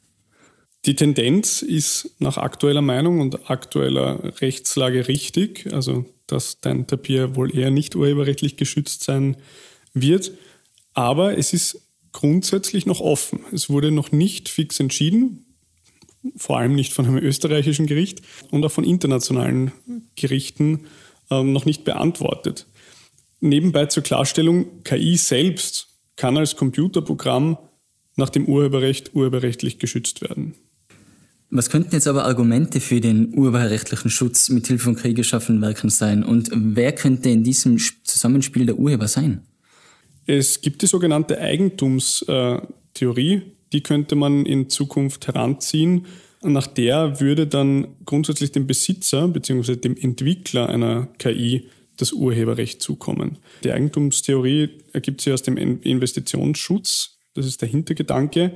Die 0.87 0.95
Tendenz 0.95 1.61
ist 1.61 2.15
nach 2.21 2.39
aktueller 2.39 2.81
Meinung 2.81 3.21
und 3.21 3.51
aktueller 3.51 4.41
Rechtslage 4.41 5.09
richtig, 5.09 5.71
also 5.73 6.07
dass 6.27 6.61
dein 6.61 6.87
Tapir 6.87 7.37
wohl 7.37 7.55
eher 7.55 7.71
nicht 7.71 7.97
urheberrechtlich 7.97 8.57
geschützt 8.57 9.05
sein 9.05 9.37
wird. 9.93 10.33
Aber 10.95 11.37
es 11.37 11.53
ist 11.53 11.87
grundsätzlich 12.13 12.87
noch 12.87 13.01
offen. 13.01 13.41
Es 13.53 13.69
wurde 13.69 13.91
noch 13.91 14.11
nicht 14.11 14.49
fix 14.49 14.81
entschieden, 14.81 15.45
vor 16.37 16.59
allem 16.59 16.75
nicht 16.75 16.93
von 16.93 17.07
einem 17.07 17.19
österreichischen 17.19 17.87
Gericht 17.87 18.23
und 18.51 18.65
auch 18.65 18.73
von 18.73 18.85
internationalen 18.85 19.73
Gerichten 20.17 20.87
ähm, 21.31 21.53
noch 21.53 21.67
nicht 21.67 21.85
beantwortet. 21.85 22.67
Nebenbei 23.41 23.87
zur 23.87 24.03
Klarstellung, 24.03 24.83
KI 24.83 25.17
selbst 25.17 25.89
kann 26.17 26.37
als 26.37 26.57
Computerprogramm 26.57 27.59
nach 28.17 28.31
dem 28.31 28.47
Urheberrecht 28.47 29.15
urheberrechtlich 29.15 29.79
geschützt 29.79 30.21
werden. 30.21 30.55
Was 31.53 31.69
könnten 31.69 31.93
jetzt 31.93 32.07
aber 32.07 32.27
Argumente 32.27 32.79
für 32.79 33.01
den 33.01 33.37
urheberrechtlichen 33.37 34.09
Schutz 34.09 34.51
mit 34.51 34.69
Hilfe 34.69 34.85
von 34.85 34.95
KI 34.95 35.15
geschaffenen 35.15 35.61
Werken 35.61 35.91
sein? 35.91 36.23
Und 36.23 36.49
wer 36.55 36.93
könnte 36.93 37.29
in 37.29 37.43
diesem 37.43 37.77
Zusammenspiel 38.05 38.67
der 38.67 38.79
Urheber 38.79 39.09
sein? 39.09 39.43
Es 40.27 40.61
gibt 40.61 40.83
die 40.83 40.87
sogenannte 40.87 41.41
Eigentumstheorie, 41.41 43.43
die 43.73 43.83
könnte 43.83 44.15
man 44.15 44.47
in 44.47 44.71
Zukunft 44.71 45.27
heranziehen. 45.27 46.07
Nach 46.43 46.69
der 46.69 47.21
würde 47.21 47.49
dann 47.49 47.89
grundsätzlich 48.05 48.53
dem 48.53 48.69
Besitzer 48.69 49.27
bzw. 49.27 49.75
dem 49.75 49.97
Entwickler 49.97 50.69
einer 50.69 51.09
KI 51.19 51.69
das 51.97 52.13
Urheberrecht 52.13 52.81
zukommen. 52.81 53.39
Die 53.65 53.73
Eigentumstheorie 53.73 54.69
ergibt 54.93 55.21
sich 55.21 55.33
aus 55.33 55.43
dem 55.43 55.57
Investitionsschutz. 55.57 57.17
Das 57.35 57.45
ist 57.45 57.61
der 57.61 57.69
Hintergedanke. 57.69 58.53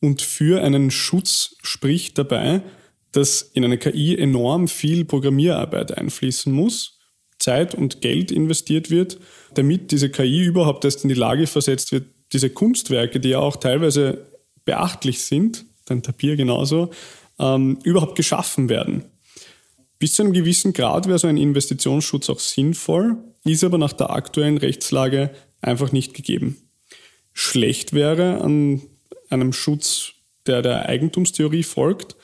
Und 0.00 0.22
für 0.22 0.62
einen 0.62 0.90
Schutz 0.90 1.56
spricht 1.62 2.18
dabei, 2.18 2.62
dass 3.12 3.42
in 3.42 3.64
eine 3.64 3.78
KI 3.78 4.16
enorm 4.16 4.68
viel 4.68 5.04
Programmierarbeit 5.04 5.96
einfließen 5.96 6.52
muss, 6.52 6.98
Zeit 7.38 7.74
und 7.74 8.00
Geld 8.00 8.30
investiert 8.30 8.90
wird, 8.90 9.18
damit 9.54 9.90
diese 9.90 10.10
KI 10.10 10.44
überhaupt 10.44 10.84
erst 10.84 11.04
in 11.04 11.08
die 11.08 11.14
Lage 11.14 11.46
versetzt 11.46 11.92
wird, 11.92 12.06
diese 12.32 12.50
Kunstwerke, 12.50 13.20
die 13.20 13.30
ja 13.30 13.38
auch 13.38 13.56
teilweise 13.56 14.26
beachtlich 14.64 15.22
sind, 15.22 15.64
dein 15.86 16.02
Tapir 16.02 16.36
genauso, 16.36 16.90
ähm, 17.38 17.78
überhaupt 17.84 18.16
geschaffen 18.16 18.68
werden. 18.68 19.04
Bis 19.98 20.14
zu 20.14 20.22
einem 20.22 20.32
gewissen 20.32 20.72
Grad 20.72 21.06
wäre 21.06 21.18
so 21.18 21.26
ein 21.26 21.38
Investitionsschutz 21.38 22.28
auch 22.28 22.40
sinnvoll, 22.40 23.16
ist 23.44 23.64
aber 23.64 23.78
nach 23.78 23.92
der 23.92 24.10
aktuellen 24.10 24.58
Rechtslage 24.58 25.30
einfach 25.60 25.92
nicht 25.92 26.14
gegeben. 26.14 26.58
Schlecht 27.32 27.92
wäre 27.92 28.40
an 28.40 28.82
einem 29.30 29.52
Schutz, 29.52 30.12
der 30.46 30.62
der 30.62 30.88
Eigentumstheorie 30.88 31.62
folgt, 31.62 32.16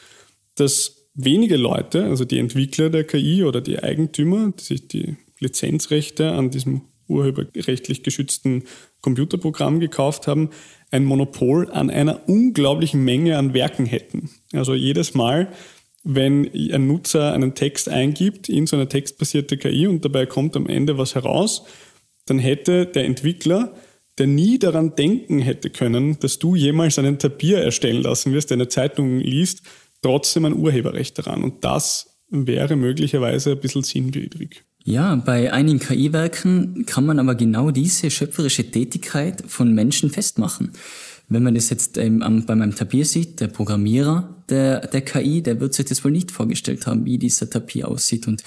dass 0.55 1.09
wenige 1.15 1.57
Leute, 1.57 2.05
also 2.05 2.25
die 2.25 2.39
Entwickler 2.39 2.91
der 2.91 3.05
KI 3.05 3.45
oder 3.45 3.61
die 3.61 3.83
Eigentümer, 3.83 4.53
die 4.59 4.65
sich 4.65 4.89
die 4.89 5.17
Lizenzrechte 5.39 6.33
an 6.33 6.51
diesem 6.51 6.83
urheberrechtlich 7.09 8.03
geschützten 8.03 8.65
Computerprogramm 9.01 9.81
gekauft 9.81 10.27
haben, 10.27 10.51
ein 10.91 11.05
Monopol 11.05 11.71
an 11.71 11.91
einer 11.91 12.29
unglaublichen 12.29 13.05
Menge 13.05 13.37
an 13.37 13.55
Werken 13.55 13.87
hätten. 13.87 14.31
Also 14.53 14.75
jedes 14.75 15.15
Mal, 15.15 15.53
wenn 16.05 16.51
ein 16.73 16.87
Nutzer 16.87 17.33
einen 17.33 17.55
Text 17.55 17.89
eingibt 17.89 18.49
in 18.49 18.67
so 18.67 18.77
eine 18.77 18.89
textbasierte 18.89 19.57
KI 19.57 19.87
und 19.87 20.05
dabei 20.05 20.27
kommt 20.27 20.57
am 20.57 20.67
Ende 20.67 20.99
was 20.99 21.15
heraus, 21.15 21.65
dann 22.27 22.39
hätte 22.39 22.87
der 22.87 23.05
Entwickler 23.05 23.75
der 24.23 24.29
nie 24.29 24.57
daran 24.57 24.95
denken 24.95 25.41
hätte 25.41 25.69
können, 25.69 26.17
dass 26.21 26.38
du 26.38 26.55
jemals 26.55 26.97
einen 26.97 27.19
Tapir 27.19 27.59
erstellen 27.59 28.00
lassen 28.00 28.33
wirst, 28.33 28.50
der 28.50 28.57
eine 28.57 28.69
Zeitung 28.69 29.19
liest, 29.19 29.62
trotzdem 30.00 30.45
ein 30.45 30.55
Urheberrecht 30.55 31.19
daran. 31.19 31.43
Und 31.43 31.64
das 31.64 32.21
wäre 32.31 32.76
möglicherweise 32.76 33.50
ein 33.50 33.59
bisschen 33.59 33.83
sinnwidrig. 33.83 34.62
Ja, 34.85 35.17
bei 35.17 35.52
einigen 35.52 35.81
KI-Werken 35.81 36.87
kann 36.87 37.05
man 37.05 37.19
aber 37.19 37.35
genau 37.35 37.73
diese 37.73 38.12
schöpferische 38.12 38.71
Tätigkeit 38.71 39.43
von 39.45 39.75
Menschen 39.75 40.09
festmachen. 40.09 40.71
Wenn 41.33 41.43
man 41.43 41.55
das 41.55 41.71
jetzt 41.71 41.97
ähm, 41.99 42.45
bei 42.47 42.55
meinem 42.55 42.75
Tapir 42.75 43.05
sieht, 43.05 43.41
der 43.41 43.49
Programmierer 43.49 44.37
der, 44.49 44.87
der 44.87 45.01
KI, 45.01 45.43
der 45.43 45.61
wird 45.61 45.73
sich 45.73 45.87
das 45.87 46.05
wohl 46.05 46.11
nicht 46.11 46.31
vorgestellt 46.31 46.87
haben, 46.87 47.07
wie 47.07 47.17
dieser 47.17 47.49
Tapir 47.49 47.89
aussieht 47.89 48.29
und 48.29 48.43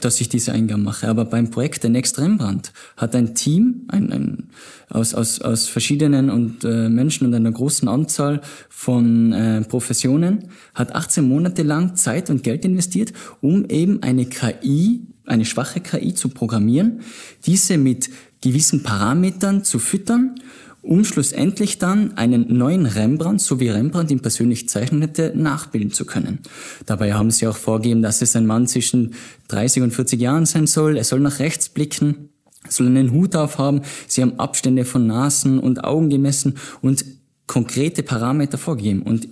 dass 0.00 0.20
ich 0.20 0.30
diese 0.30 0.52
Eingaben 0.52 0.82
mache. 0.82 1.06
Aber 1.08 1.26
beim 1.26 1.50
Projekt 1.50 1.82
der 1.82 1.90
Next 1.90 2.18
Rembrandt 2.18 2.72
hat 2.96 3.14
ein 3.14 3.34
Team 3.34 3.82
ein, 3.88 4.10
ein, 4.10 4.48
aus, 4.88 5.12
aus, 5.12 5.40
aus 5.42 5.68
verschiedenen 5.68 6.30
und, 6.30 6.64
äh, 6.64 6.88
Menschen 6.88 7.26
und 7.26 7.34
einer 7.34 7.52
großen 7.52 7.88
Anzahl 7.88 8.40
von 8.70 9.32
äh, 9.32 9.60
Professionen, 9.62 10.48
hat 10.74 10.94
18 10.94 11.28
Monate 11.28 11.62
lang 11.62 11.96
Zeit 11.96 12.30
und 12.30 12.42
Geld 12.42 12.64
investiert, 12.64 13.12
um 13.42 13.66
eben 13.66 14.02
eine 14.02 14.24
KI, 14.24 15.02
eine 15.26 15.44
schwache 15.44 15.80
KI 15.80 16.14
zu 16.14 16.30
programmieren, 16.30 17.00
diese 17.44 17.76
mit 17.76 18.08
gewissen 18.40 18.82
Parametern 18.82 19.62
zu 19.64 19.78
füttern 19.78 20.36
um 20.82 21.04
schlussendlich 21.04 21.78
dann 21.78 22.16
einen 22.16 22.56
neuen 22.56 22.86
Rembrandt, 22.86 23.40
so 23.40 23.60
wie 23.60 23.68
Rembrandt 23.68 24.10
ihn 24.10 24.20
persönlich 24.20 24.68
zeichnete, 24.68 25.32
nachbilden 25.36 25.92
zu 25.92 26.04
können. 26.04 26.40
Dabei 26.86 27.14
haben 27.14 27.30
sie 27.30 27.46
auch 27.46 27.56
vorgegeben, 27.56 28.02
dass 28.02 28.22
es 28.22 28.34
ein 28.36 28.46
Mann 28.46 28.66
zwischen 28.66 29.14
30 29.48 29.82
und 29.82 29.90
40 29.92 30.20
Jahren 30.20 30.46
sein 30.46 30.66
soll. 30.66 30.96
Er 30.96 31.04
soll 31.04 31.20
nach 31.20 31.38
rechts 31.38 31.68
blicken, 31.68 32.30
soll 32.68 32.86
einen 32.86 33.12
Hut 33.12 33.36
aufhaben. 33.36 33.82
Sie 34.06 34.22
haben 34.22 34.38
Abstände 34.38 34.84
von 34.84 35.06
Nasen 35.06 35.58
und 35.58 35.84
Augen 35.84 36.08
gemessen 36.08 36.54
und 36.80 37.04
konkrete 37.46 38.02
Parameter 38.02 38.58
vorgegeben. 38.58 39.02
Und 39.02 39.28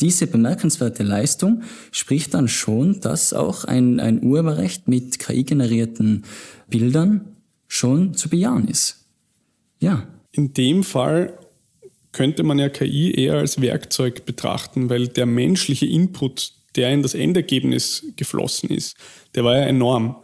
Diese 0.00 0.26
bemerkenswerte 0.26 1.04
Leistung 1.04 1.62
spricht 1.92 2.34
dann 2.34 2.48
schon, 2.48 3.00
dass 3.00 3.32
auch 3.32 3.64
ein, 3.64 4.00
ein 4.00 4.22
Urheberrecht 4.22 4.88
mit 4.88 5.18
KI-generierten 5.18 6.24
Bildern 6.68 7.36
schon 7.68 8.14
zu 8.14 8.28
bejahen 8.28 8.68
ist. 8.68 9.06
Ja. 9.78 10.06
In 10.32 10.54
dem 10.54 10.82
Fall 10.82 11.38
könnte 12.12 12.42
man 12.42 12.58
ja 12.58 12.68
KI 12.68 13.12
eher 13.12 13.34
als 13.34 13.60
Werkzeug 13.60 14.24
betrachten, 14.24 14.90
weil 14.90 15.08
der 15.08 15.26
menschliche 15.26 15.86
Input, 15.86 16.52
der 16.76 16.92
in 16.92 17.02
das 17.02 17.14
Endergebnis 17.14 18.04
geflossen 18.16 18.70
ist, 18.70 18.96
der 19.34 19.44
war 19.44 19.56
ja 19.56 19.64
enorm. 19.64 20.16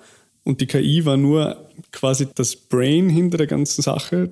Und 0.44 0.60
die 0.60 0.66
KI 0.66 1.04
war 1.04 1.16
nur 1.16 1.68
quasi 1.92 2.26
das 2.34 2.56
Brain 2.56 3.08
hinter 3.08 3.38
der 3.38 3.46
ganzen 3.46 3.82
Sache, 3.82 4.30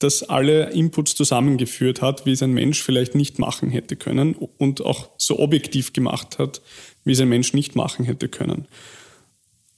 das 0.00 0.24
alle 0.24 0.70
Inputs 0.70 1.14
zusammengeführt 1.14 2.02
hat, 2.02 2.26
wie 2.26 2.32
es 2.32 2.42
ein 2.42 2.52
Mensch 2.52 2.82
vielleicht 2.82 3.14
nicht 3.14 3.38
machen 3.38 3.70
hätte 3.70 3.96
können 3.96 4.34
und 4.34 4.84
auch 4.84 5.10
so 5.16 5.38
objektiv 5.38 5.92
gemacht 5.92 6.38
hat, 6.38 6.60
wie 7.04 7.12
es 7.12 7.20
ein 7.20 7.28
Mensch 7.28 7.54
nicht 7.54 7.76
machen 7.76 8.04
hätte 8.04 8.28
können. 8.28 8.66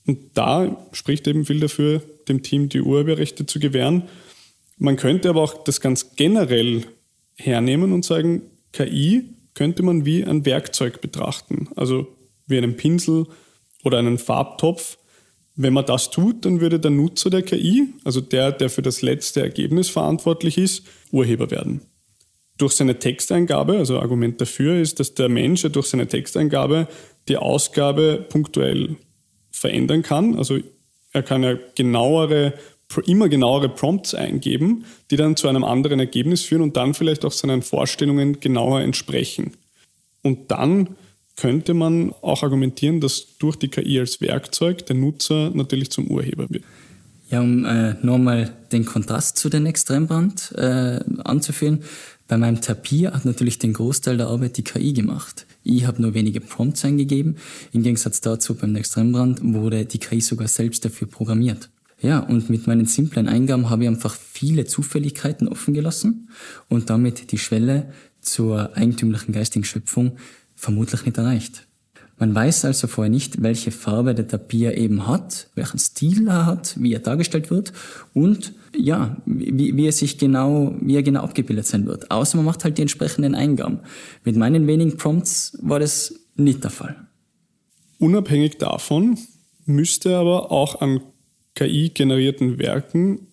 Und 0.06 0.18
da 0.34 0.88
spricht 0.92 1.26
eben 1.26 1.44
viel 1.44 1.60
dafür, 1.60 2.00
dem 2.28 2.42
Team 2.42 2.68
die 2.68 2.80
Urheberrechte 2.80 3.46
zu 3.46 3.58
gewähren. 3.58 4.04
Man 4.76 4.96
könnte 4.96 5.28
aber 5.30 5.42
auch 5.42 5.64
das 5.64 5.80
ganz 5.80 6.16
generell 6.16 6.84
hernehmen 7.34 7.92
und 7.92 8.04
sagen, 8.04 8.42
KI 8.72 9.30
könnte 9.54 9.82
man 9.82 10.04
wie 10.04 10.24
ein 10.24 10.44
Werkzeug 10.44 11.00
betrachten, 11.00 11.68
also 11.76 12.06
wie 12.46 12.58
einen 12.58 12.76
Pinsel 12.76 13.26
oder 13.84 13.98
einen 13.98 14.18
Farbtopf, 14.18 14.98
wenn 15.56 15.72
man 15.72 15.86
das 15.86 16.10
tut, 16.10 16.44
dann 16.44 16.60
würde 16.60 16.78
der 16.78 16.90
Nutzer 16.90 17.30
der 17.30 17.42
KI, 17.42 17.88
also 18.04 18.20
der, 18.20 18.52
der 18.52 18.68
für 18.68 18.82
das 18.82 19.00
letzte 19.00 19.40
Ergebnis 19.40 19.88
verantwortlich 19.88 20.58
ist, 20.58 20.86
Urheber 21.10 21.50
werden. 21.50 21.80
Durch 22.58 22.74
seine 22.74 22.98
Texteingabe, 22.98 23.78
also 23.78 23.98
Argument 23.98 24.40
dafür 24.40 24.78
ist, 24.78 25.00
dass 25.00 25.14
der 25.14 25.30
Mensch 25.30 25.62
ja 25.62 25.70
durch 25.70 25.86
seine 25.86 26.06
Texteingabe 26.06 26.88
die 27.28 27.38
Ausgabe 27.38 28.24
punktuell 28.28 28.96
verändern 29.50 30.02
kann. 30.02 30.36
Also 30.36 30.58
er 31.12 31.22
kann 31.22 31.42
ja 31.42 31.56
genauere, 31.74 32.52
immer 33.06 33.28
genauere 33.28 33.68
Prompts 33.68 34.14
eingeben, 34.14 34.84
die 35.10 35.16
dann 35.16 35.36
zu 35.36 35.48
einem 35.48 35.64
anderen 35.64 36.00
Ergebnis 36.00 36.42
führen 36.42 36.62
und 36.62 36.76
dann 36.76 36.94
vielleicht 36.94 37.24
auch 37.24 37.32
seinen 37.32 37.62
Vorstellungen 37.62 38.40
genauer 38.40 38.80
entsprechen. 38.80 39.52
Und 40.22 40.50
dann 40.50 40.96
könnte 41.36 41.74
man 41.74 42.12
auch 42.22 42.42
argumentieren, 42.42 43.00
dass 43.00 43.36
durch 43.38 43.56
die 43.56 43.68
KI 43.68 44.00
als 44.00 44.20
Werkzeug 44.20 44.86
der 44.86 44.96
Nutzer 44.96 45.50
natürlich 45.50 45.90
zum 45.90 46.08
Urheber 46.08 46.46
wird. 46.48 46.64
Ja, 47.28 47.40
um 47.40 47.64
äh, 47.64 47.94
nochmal 48.02 48.52
den 48.72 48.84
Kontrast 48.84 49.36
zu 49.36 49.48
den 49.48 49.66
Extrembrand 49.66 50.52
äh, 50.56 51.00
anzuführen. 51.24 51.82
Bei 52.28 52.38
meinem 52.38 52.60
Tapir 52.60 53.12
hat 53.12 53.24
natürlich 53.24 53.58
den 53.58 53.72
Großteil 53.72 54.16
der 54.16 54.28
Arbeit 54.28 54.56
die 54.56 54.64
KI 54.64 54.92
gemacht. 54.92 55.46
Ich 55.62 55.86
habe 55.86 56.00
nur 56.00 56.14
wenige 56.14 56.40
Prompts 56.40 56.84
eingegeben. 56.84 57.36
Im 57.72 57.82
Gegensatz 57.82 58.20
dazu 58.20 58.54
beim 58.54 58.74
Extrembrand 58.76 59.40
wurde 59.42 59.84
die 59.84 59.98
KI 59.98 60.20
sogar 60.20 60.48
selbst 60.48 60.84
dafür 60.84 61.08
programmiert. 61.08 61.68
Ja, 62.00 62.18
und 62.20 62.50
mit 62.50 62.66
meinen 62.66 62.86
simplen 62.86 63.28
Eingaben 63.28 63.70
habe 63.70 63.84
ich 63.84 63.88
einfach 63.88 64.14
viele 64.14 64.66
Zufälligkeiten 64.66 65.48
offen 65.48 65.72
gelassen 65.72 66.28
und 66.68 66.90
damit 66.90 67.32
die 67.32 67.38
Schwelle 67.38 67.92
zur 68.20 68.76
eigentümlichen 68.76 69.32
geistigen 69.32 69.64
Schöpfung 69.64 70.16
vermutlich 70.54 71.04
nicht 71.06 71.16
erreicht. 71.16 71.66
Man 72.18 72.34
weiß 72.34 72.64
also 72.64 72.86
vorher 72.86 73.10
nicht, 73.10 73.42
welche 73.42 73.70
Farbe 73.70 74.14
der 74.14 74.26
Tapir 74.26 74.76
eben 74.76 75.06
hat, 75.06 75.50
welchen 75.54 75.78
Stil 75.78 76.26
er 76.28 76.46
hat, 76.46 76.74
wie 76.80 76.94
er 76.94 77.00
dargestellt 77.00 77.50
wird 77.50 77.74
und 78.14 78.54
ja, 78.74 79.18
wie, 79.26 79.76
wie 79.76 79.86
er 79.86 79.92
sich 79.92 80.16
genau, 80.16 80.74
wie 80.80 80.96
er 80.96 81.02
genau 81.02 81.20
abgebildet 81.20 81.66
sein 81.66 81.86
wird. 81.86 82.10
Außer 82.10 82.38
man 82.38 82.46
macht 82.46 82.64
halt 82.64 82.78
die 82.78 82.82
entsprechenden 82.82 83.34
Eingaben. 83.34 83.80
Mit 84.24 84.36
meinen 84.36 84.66
wenigen 84.66 84.96
Prompts 84.96 85.58
war 85.60 85.78
das 85.78 86.14
nicht 86.36 86.64
der 86.64 86.70
Fall. 86.70 87.06
Unabhängig 87.98 88.56
davon 88.58 89.18
müsste 89.66 90.16
aber 90.16 90.50
auch 90.50 90.80
an 90.80 91.00
KI-generierten 91.56 92.58
Werken, 92.58 93.26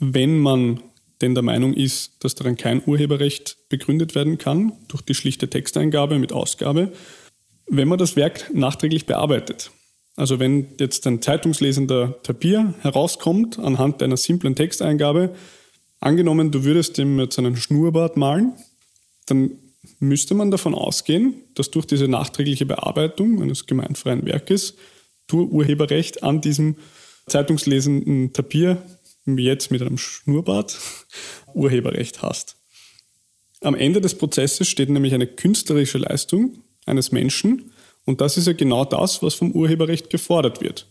wenn 0.00 0.38
man 0.38 0.80
denn 1.20 1.34
der 1.34 1.42
Meinung 1.42 1.74
ist, 1.74 2.24
dass 2.24 2.34
daran 2.34 2.56
kein 2.56 2.82
Urheberrecht 2.84 3.56
begründet 3.68 4.14
werden 4.14 4.38
kann 4.38 4.72
durch 4.88 5.02
die 5.02 5.14
schlichte 5.14 5.48
Texteingabe 5.48 6.18
mit 6.18 6.32
Ausgabe, 6.32 6.92
wenn 7.66 7.88
man 7.88 7.98
das 7.98 8.16
Werk 8.16 8.50
nachträglich 8.52 9.06
bearbeitet. 9.06 9.70
Also 10.16 10.38
wenn 10.40 10.68
jetzt 10.80 11.06
ein 11.06 11.22
zeitungslesender 11.22 12.20
Tapir 12.22 12.74
herauskommt 12.80 13.58
anhand 13.58 14.02
einer 14.02 14.16
simplen 14.16 14.56
Texteingabe, 14.56 15.34
angenommen, 16.00 16.50
du 16.50 16.64
würdest 16.64 16.98
ihm 16.98 17.20
jetzt 17.20 17.38
einen 17.38 17.56
Schnurrbart 17.56 18.16
malen, 18.16 18.54
dann 19.26 19.52
müsste 19.98 20.34
man 20.34 20.50
davon 20.50 20.74
ausgehen, 20.74 21.34
dass 21.54 21.70
durch 21.70 21.86
diese 21.86 22.08
nachträgliche 22.08 22.66
Bearbeitung 22.66 23.42
eines 23.42 23.66
gemeinfreien 23.66 24.26
Werkes 24.26 24.74
du 25.26 25.44
Urheberrecht 25.44 26.22
an 26.22 26.40
diesem 26.40 26.76
zeitungslesenden 27.30 28.32
Tapir 28.32 28.78
wie 29.36 29.44
jetzt 29.44 29.70
mit 29.70 29.82
einem 29.82 29.98
Schnurrbart, 29.98 30.78
Urheberrecht 31.54 32.22
hast. 32.22 32.56
Am 33.60 33.74
Ende 33.74 34.00
des 34.00 34.16
Prozesses 34.16 34.68
steht 34.68 34.88
nämlich 34.88 35.14
eine 35.14 35.26
künstlerische 35.26 35.98
Leistung 35.98 36.58
eines 36.86 37.12
Menschen 37.12 37.72
und 38.06 38.20
das 38.20 38.38
ist 38.38 38.46
ja 38.46 38.54
genau 38.54 38.84
das, 38.84 39.22
was 39.22 39.34
vom 39.34 39.52
Urheberrecht 39.52 40.10
gefordert 40.10 40.60
wird. 40.60 40.86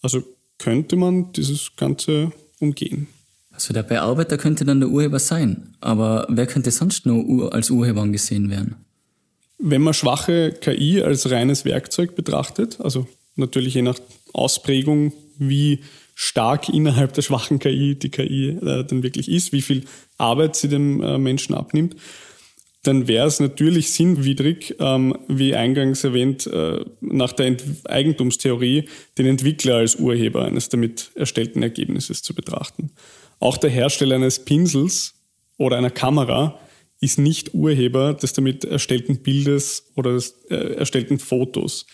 Also 0.00 0.22
könnte 0.58 0.96
man 0.96 1.32
dieses 1.32 1.76
Ganze 1.76 2.32
umgehen. 2.58 3.08
Also 3.50 3.74
der 3.74 3.82
Bearbeiter 3.82 4.38
könnte 4.38 4.64
dann 4.64 4.80
der 4.80 4.88
Urheber 4.88 5.18
sein, 5.18 5.76
aber 5.80 6.26
wer 6.30 6.46
könnte 6.46 6.70
sonst 6.70 7.06
nur 7.06 7.52
als 7.52 7.70
Urheber 7.70 8.02
angesehen 8.02 8.50
werden? 8.50 8.76
Wenn 9.58 9.82
man 9.82 9.94
schwache 9.94 10.52
KI 10.52 11.02
als 11.02 11.30
reines 11.30 11.64
Werkzeug 11.64 12.14
betrachtet, 12.14 12.78
also 12.80 13.06
natürlich 13.36 13.74
je 13.74 13.82
nach 13.82 13.98
Ausprägung, 14.32 15.12
wie 15.38 15.80
stark 16.14 16.68
innerhalb 16.68 17.12
der 17.12 17.22
schwachen 17.22 17.58
KI 17.58 17.94
die 17.94 18.08
KI 18.08 18.48
äh, 18.48 18.84
dann 18.84 19.02
wirklich 19.02 19.30
ist, 19.30 19.52
wie 19.52 19.62
viel 19.62 19.84
Arbeit 20.16 20.56
sie 20.56 20.68
dem 20.68 21.02
äh, 21.02 21.18
Menschen 21.18 21.54
abnimmt, 21.54 21.96
dann 22.86 23.08
wäre 23.08 23.26
es 23.26 23.40
natürlich 23.40 23.90
sinnwidrig, 23.90 24.76
ähm, 24.78 25.18
wie 25.28 25.54
eingangs 25.54 26.04
erwähnt, 26.04 26.46
äh, 26.46 26.84
nach 27.00 27.32
der 27.32 27.46
Ent 27.46 27.64
Eigentumstheorie 27.84 28.88
den 29.18 29.26
Entwickler 29.26 29.76
als 29.76 29.96
Urheber 29.96 30.44
eines 30.44 30.68
damit 30.68 31.10
erstellten 31.14 31.62
Ergebnisses 31.62 32.22
zu 32.22 32.34
betrachten. 32.34 32.92
Auch 33.40 33.56
der 33.56 33.70
Hersteller 33.70 34.14
eines 34.14 34.44
Pinsels 34.44 35.14
oder 35.58 35.76
einer 35.76 35.90
Kamera 35.90 36.58
ist 37.00 37.18
nicht 37.18 37.54
Urheber 37.54 38.14
des 38.14 38.32
damit 38.32 38.64
erstellten 38.64 39.22
Bildes 39.22 39.92
oder 39.96 40.12
des 40.12 40.44
äh, 40.48 40.76
erstellten 40.76 41.18
Fotos. 41.18 41.86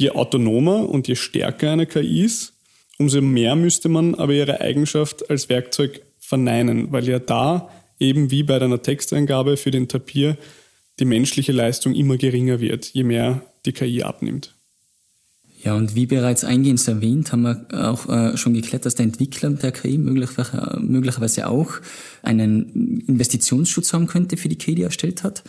Je 0.00 0.10
autonomer 0.10 0.88
und 0.88 1.08
je 1.08 1.14
stärker 1.14 1.72
eine 1.72 1.86
KI 1.86 2.24
ist, 2.24 2.54
Umso 3.00 3.22
mehr 3.22 3.56
müsste 3.56 3.88
man 3.88 4.14
aber 4.14 4.34
ihre 4.34 4.60
Eigenschaft 4.60 5.30
als 5.30 5.48
Werkzeug 5.48 6.02
verneinen, 6.18 6.92
weil 6.92 7.08
ja 7.08 7.18
da 7.18 7.70
eben 7.98 8.30
wie 8.30 8.42
bei 8.42 8.60
einer 8.60 8.82
Texteingabe 8.82 9.56
für 9.56 9.70
den 9.70 9.88
Tapir 9.88 10.36
die 10.98 11.06
menschliche 11.06 11.52
Leistung 11.52 11.94
immer 11.94 12.18
geringer 12.18 12.60
wird, 12.60 12.84
je 12.92 13.04
mehr 13.04 13.40
die 13.64 13.72
KI 13.72 14.02
abnimmt. 14.02 14.54
Ja, 15.64 15.74
und 15.74 15.94
wie 15.94 16.04
bereits 16.04 16.44
eingehend 16.44 16.86
erwähnt, 16.86 17.32
haben 17.32 17.42
wir 17.42 17.66
auch 17.72 18.06
äh, 18.08 18.36
schon 18.36 18.52
geklärt, 18.52 18.84
dass 18.84 18.96
der 18.96 19.04
Entwickler 19.04 19.48
der 19.48 19.72
KI 19.72 19.96
möglicherweise, 19.96 20.78
möglicherweise 20.80 21.48
auch 21.48 21.72
einen 22.22 23.00
Investitionsschutz 23.06 23.94
haben 23.94 24.08
könnte 24.08 24.36
für 24.36 24.50
die 24.50 24.56
KI, 24.56 24.74
die 24.74 24.82
er 24.82 24.88
erstellt 24.88 25.22
hat. 25.22 25.42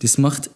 Das 0.00 0.18
macht 0.18 0.50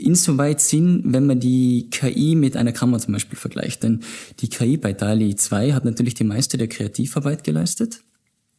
insoweit 0.00 0.60
Sinn, 0.60 1.02
wenn 1.04 1.26
man 1.26 1.40
die 1.40 1.88
KI 1.90 2.34
mit 2.34 2.56
einer 2.56 2.72
Kamera 2.72 3.00
zum 3.00 3.12
Beispiel 3.12 3.38
vergleicht. 3.38 3.82
Denn 3.82 4.00
die 4.40 4.48
KI 4.48 4.76
bei 4.76 4.92
DALI 4.92 5.36
2 5.36 5.72
hat 5.72 5.84
natürlich 5.84 6.14
die 6.14 6.24
meiste 6.24 6.58
der 6.58 6.68
Kreativarbeit 6.68 7.44
geleistet. 7.44 8.00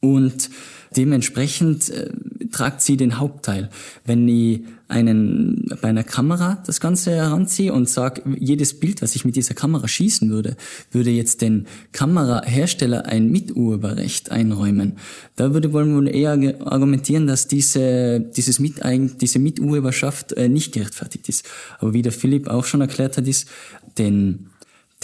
Und 0.01 0.49
dementsprechend 0.95 1.89
äh, 1.89 2.09
tragt 2.51 2.81
sie 2.81 2.97
den 2.97 3.17
Hauptteil. 3.17 3.69
Wenn 4.03 4.27
ich 4.27 4.61
einen, 4.89 5.73
bei 5.81 5.87
einer 5.87 6.03
Kamera 6.03 6.61
das 6.65 6.81
Ganze 6.81 7.11
heranziehe 7.11 7.71
und 7.71 7.87
sage, 7.87 8.23
jedes 8.37 8.77
Bild, 8.79 9.01
was 9.01 9.15
ich 9.15 9.23
mit 9.23 9.37
dieser 9.37 9.53
Kamera 9.53 9.87
schießen 9.87 10.29
würde, 10.29 10.57
würde 10.91 11.11
jetzt 11.11 11.41
den 11.41 11.67
Kamerahersteller 11.93 13.05
ein 13.05 13.31
Miturheberrecht 13.31 14.31
einräumen. 14.31 14.97
Da 15.37 15.53
würde 15.53 15.69
man 15.69 16.07
eher 16.07 16.33
argumentieren, 16.65 17.25
dass 17.25 17.47
diese, 17.47 18.19
dieses 18.19 18.59
Miteig 18.59 19.17
diese 19.19 19.39
Miturheberschaft 19.39 20.33
äh, 20.33 20.49
nicht 20.49 20.73
gerechtfertigt 20.73 21.29
ist. 21.29 21.45
Aber 21.79 21.93
wie 21.93 22.01
der 22.01 22.11
Philipp 22.11 22.47
auch 22.47 22.65
schon 22.65 22.81
erklärt 22.81 23.17
hat, 23.17 23.27
ist, 23.27 23.47
den, 23.97 24.49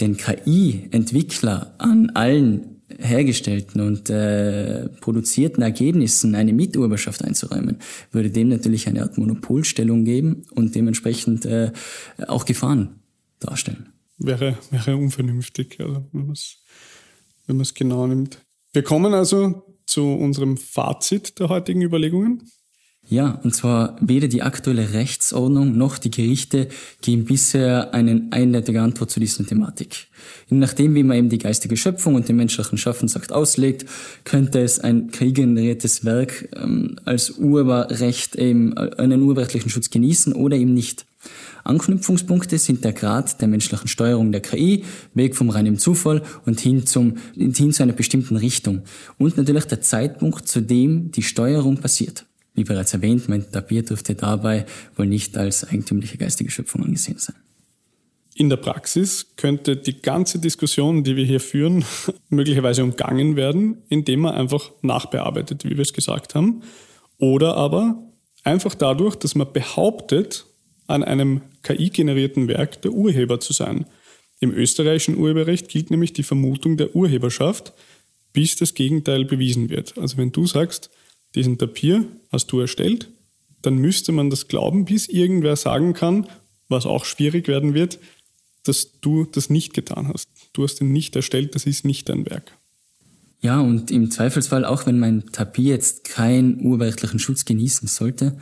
den 0.00 0.16
KI-Entwickler 0.16 1.74
an 1.78 2.10
allen 2.10 2.77
hergestellten 2.98 3.80
und 3.80 4.08
äh, 4.10 4.88
produzierten 5.00 5.62
Ergebnissen 5.62 6.34
eine 6.34 6.52
Miturheberschaft 6.52 7.22
einzuräumen, 7.22 7.78
würde 8.12 8.30
dem 8.30 8.48
natürlich 8.48 8.88
eine 8.88 9.02
Art 9.02 9.18
Monopolstellung 9.18 10.04
geben 10.04 10.44
und 10.54 10.74
dementsprechend 10.74 11.44
äh, 11.44 11.72
auch 12.26 12.44
Gefahren 12.44 13.00
darstellen. 13.40 13.92
Wäre, 14.18 14.58
wäre 14.70 14.96
unvernünftig, 14.96 15.78
also 15.80 16.06
wenn 16.12 16.26
man 17.46 17.60
es 17.60 17.74
genau 17.74 18.06
nimmt. 18.06 18.44
Wir 18.72 18.82
kommen 18.82 19.14
also 19.14 19.64
zu 19.86 20.04
unserem 20.04 20.56
Fazit 20.56 21.38
der 21.38 21.48
heutigen 21.48 21.82
Überlegungen. 21.82 22.50
Ja, 23.10 23.40
und 23.42 23.54
zwar 23.54 23.96
weder 24.02 24.28
die 24.28 24.42
aktuelle 24.42 24.92
Rechtsordnung 24.92 25.78
noch 25.78 25.96
die 25.96 26.10
Gerichte 26.10 26.68
geben 27.00 27.24
bisher 27.24 27.94
eine 27.94 28.26
eindeutige 28.32 28.82
Antwort 28.82 29.10
zu 29.10 29.18
dieser 29.18 29.46
Thematik. 29.46 30.08
Je 30.50 30.58
nachdem, 30.58 30.94
wie 30.94 31.02
man 31.02 31.16
eben 31.16 31.28
die 31.30 31.38
geistige 31.38 31.78
Schöpfung 31.78 32.16
und 32.16 32.28
den 32.28 32.36
menschlichen 32.36 32.76
Schaffensakt 32.76 33.32
auslegt, 33.32 33.86
könnte 34.24 34.60
es 34.60 34.78
ein 34.80 35.10
KI-generiertes 35.10 36.04
Werk 36.04 36.50
ähm, 36.54 36.96
als 37.06 37.30
Urheberrecht 37.30 38.36
eben 38.36 38.76
äh, 38.76 38.90
einen 38.98 39.22
urheberrechtlichen 39.22 39.70
Schutz 39.70 39.88
genießen 39.88 40.34
oder 40.34 40.56
eben 40.56 40.74
nicht. 40.74 41.06
Anknüpfungspunkte 41.64 42.58
sind 42.58 42.84
der 42.84 42.92
Grad 42.92 43.40
der 43.40 43.48
menschlichen 43.48 43.88
Steuerung 43.88 44.32
der 44.32 44.42
KI, 44.42 44.84
Weg 45.14 45.34
vom 45.34 45.48
reinen 45.48 45.78
Zufall 45.78 46.22
und 46.44 46.60
hin, 46.60 46.84
zum, 46.84 47.16
hin 47.34 47.72
zu 47.72 47.82
einer 47.82 47.92
bestimmten 47.94 48.36
Richtung. 48.36 48.82
Und 49.16 49.38
natürlich 49.38 49.64
der 49.64 49.80
Zeitpunkt, 49.80 50.46
zu 50.46 50.60
dem 50.60 51.10
die 51.10 51.22
Steuerung 51.22 51.78
passiert. 51.78 52.26
Wie 52.58 52.64
bereits 52.64 52.92
erwähnt, 52.92 53.28
mein 53.28 53.48
Tapir 53.52 53.84
dürfte 53.84 54.16
dabei 54.16 54.66
wohl 54.96 55.06
nicht 55.06 55.36
als 55.36 55.62
eigentümliche 55.62 56.18
geistige 56.18 56.50
Schöpfung 56.50 56.82
angesehen 56.82 57.18
sein. 57.18 57.36
In 58.34 58.48
der 58.48 58.56
Praxis 58.56 59.28
könnte 59.36 59.76
die 59.76 60.02
ganze 60.02 60.40
Diskussion, 60.40 61.04
die 61.04 61.14
wir 61.14 61.24
hier 61.24 61.38
führen, 61.38 61.84
möglicherweise 62.30 62.82
umgangen 62.82 63.36
werden, 63.36 63.78
indem 63.88 64.22
man 64.22 64.34
einfach 64.34 64.72
nachbearbeitet, 64.82 65.62
wie 65.62 65.76
wir 65.76 65.82
es 65.82 65.92
gesagt 65.92 66.34
haben. 66.34 66.62
Oder 67.18 67.56
aber 67.56 68.02
einfach 68.42 68.74
dadurch, 68.74 69.14
dass 69.14 69.36
man 69.36 69.52
behauptet, 69.52 70.46
an 70.88 71.04
einem 71.04 71.42
KI-generierten 71.62 72.48
Werk 72.48 72.82
der 72.82 72.90
Urheber 72.90 73.38
zu 73.38 73.52
sein. 73.52 73.86
Im 74.40 74.50
österreichischen 74.50 75.16
Urheberrecht 75.16 75.68
gilt 75.68 75.92
nämlich 75.92 76.12
die 76.12 76.24
Vermutung 76.24 76.76
der 76.76 76.96
Urheberschaft, 76.96 77.72
bis 78.32 78.56
das 78.56 78.74
Gegenteil 78.74 79.24
bewiesen 79.26 79.68
wird. 79.68 79.96
Also 79.96 80.16
wenn 80.16 80.32
du 80.32 80.44
sagst, 80.44 80.90
diesen 81.38 81.56
Tapir 81.56 82.04
hast 82.30 82.52
du 82.52 82.60
erstellt, 82.60 83.08
dann 83.62 83.76
müsste 83.76 84.12
man 84.12 84.28
das 84.28 84.48
glauben, 84.48 84.84
bis 84.84 85.08
irgendwer 85.08 85.56
sagen 85.56 85.94
kann, 85.94 86.26
was 86.68 86.84
auch 86.84 87.04
schwierig 87.04 87.48
werden 87.48 87.74
wird, 87.74 87.98
dass 88.64 89.00
du 89.00 89.24
das 89.24 89.48
nicht 89.48 89.72
getan 89.72 90.08
hast. 90.08 90.28
Du 90.52 90.64
hast 90.64 90.80
ihn 90.80 90.92
nicht 90.92 91.16
erstellt, 91.16 91.54
das 91.54 91.64
ist 91.64 91.84
nicht 91.84 92.08
dein 92.08 92.26
Werk. 92.26 92.52
Ja, 93.40 93.60
und 93.60 93.90
im 93.90 94.10
Zweifelsfall, 94.10 94.64
auch 94.64 94.84
wenn 94.84 94.98
mein 94.98 95.26
Tapir 95.30 95.74
jetzt 95.74 96.04
keinen 96.04 96.60
urheberrechtlichen 96.60 97.20
Schutz 97.20 97.44
genießen 97.44 97.86
sollte, 97.86 98.36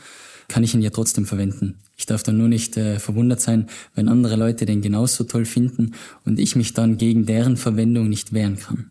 kann 0.48 0.64
ich 0.64 0.74
ihn 0.74 0.80
ja 0.80 0.90
trotzdem 0.90 1.26
verwenden. 1.26 1.78
Ich 1.98 2.06
darf 2.06 2.22
dann 2.22 2.38
nur 2.38 2.48
nicht 2.48 2.76
äh, 2.76 2.98
verwundert 2.98 3.40
sein, 3.40 3.68
wenn 3.94 4.08
andere 4.08 4.36
Leute 4.36 4.64
den 4.64 4.80
genauso 4.80 5.24
toll 5.24 5.44
finden 5.44 5.94
und 6.24 6.38
ich 6.38 6.56
mich 6.56 6.72
dann 6.72 6.96
gegen 6.96 7.26
deren 7.26 7.56
Verwendung 7.56 8.08
nicht 8.08 8.32
wehren 8.32 8.56
kann. 8.56 8.90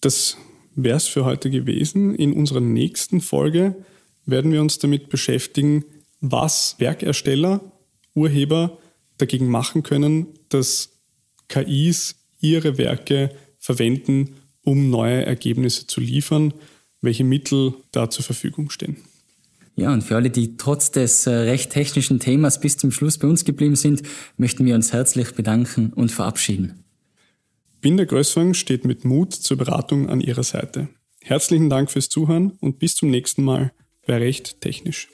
Das 0.00 0.36
wäre 0.84 0.96
es 0.96 1.08
für 1.08 1.24
heute 1.24 1.50
gewesen. 1.50 2.14
In 2.14 2.32
unserer 2.32 2.60
nächsten 2.60 3.20
Folge 3.20 3.74
werden 4.26 4.52
wir 4.52 4.60
uns 4.60 4.78
damit 4.78 5.08
beschäftigen, 5.08 5.84
was 6.20 6.76
Werkersteller, 6.78 7.60
Urheber 8.14 8.78
dagegen 9.16 9.48
machen 9.48 9.82
können, 9.82 10.26
dass 10.48 10.90
KIs 11.48 12.16
ihre 12.40 12.78
Werke 12.78 13.30
verwenden, 13.58 14.36
um 14.62 14.90
neue 14.90 15.24
Ergebnisse 15.24 15.86
zu 15.86 16.00
liefern, 16.00 16.54
welche 17.00 17.24
Mittel 17.24 17.74
da 17.90 18.10
zur 18.10 18.24
Verfügung 18.24 18.70
stehen. 18.70 18.96
Ja, 19.76 19.92
und 19.92 20.02
für 20.02 20.16
alle, 20.16 20.30
die 20.30 20.56
trotz 20.56 20.90
des 20.90 21.26
äh, 21.26 21.30
recht 21.30 21.70
technischen 21.70 22.18
Themas 22.18 22.60
bis 22.60 22.76
zum 22.76 22.90
Schluss 22.90 23.18
bei 23.18 23.28
uns 23.28 23.44
geblieben 23.44 23.76
sind, 23.76 24.02
möchten 24.36 24.66
wir 24.66 24.74
uns 24.74 24.92
herzlich 24.92 25.34
bedanken 25.34 25.92
und 25.92 26.10
verabschieden. 26.10 26.84
Binder 27.80 28.06
Größwang 28.06 28.54
steht 28.54 28.84
mit 28.84 29.04
Mut 29.04 29.32
zur 29.32 29.56
Beratung 29.56 30.08
an 30.08 30.20
Ihrer 30.20 30.42
Seite. 30.42 30.88
Herzlichen 31.22 31.70
Dank 31.70 31.92
fürs 31.92 32.08
Zuhören 32.08 32.52
und 32.60 32.80
bis 32.80 32.96
zum 32.96 33.10
nächsten 33.10 33.44
Mal 33.44 33.72
bei 34.04 34.18
Recht 34.18 34.60
Technisch. 34.60 35.08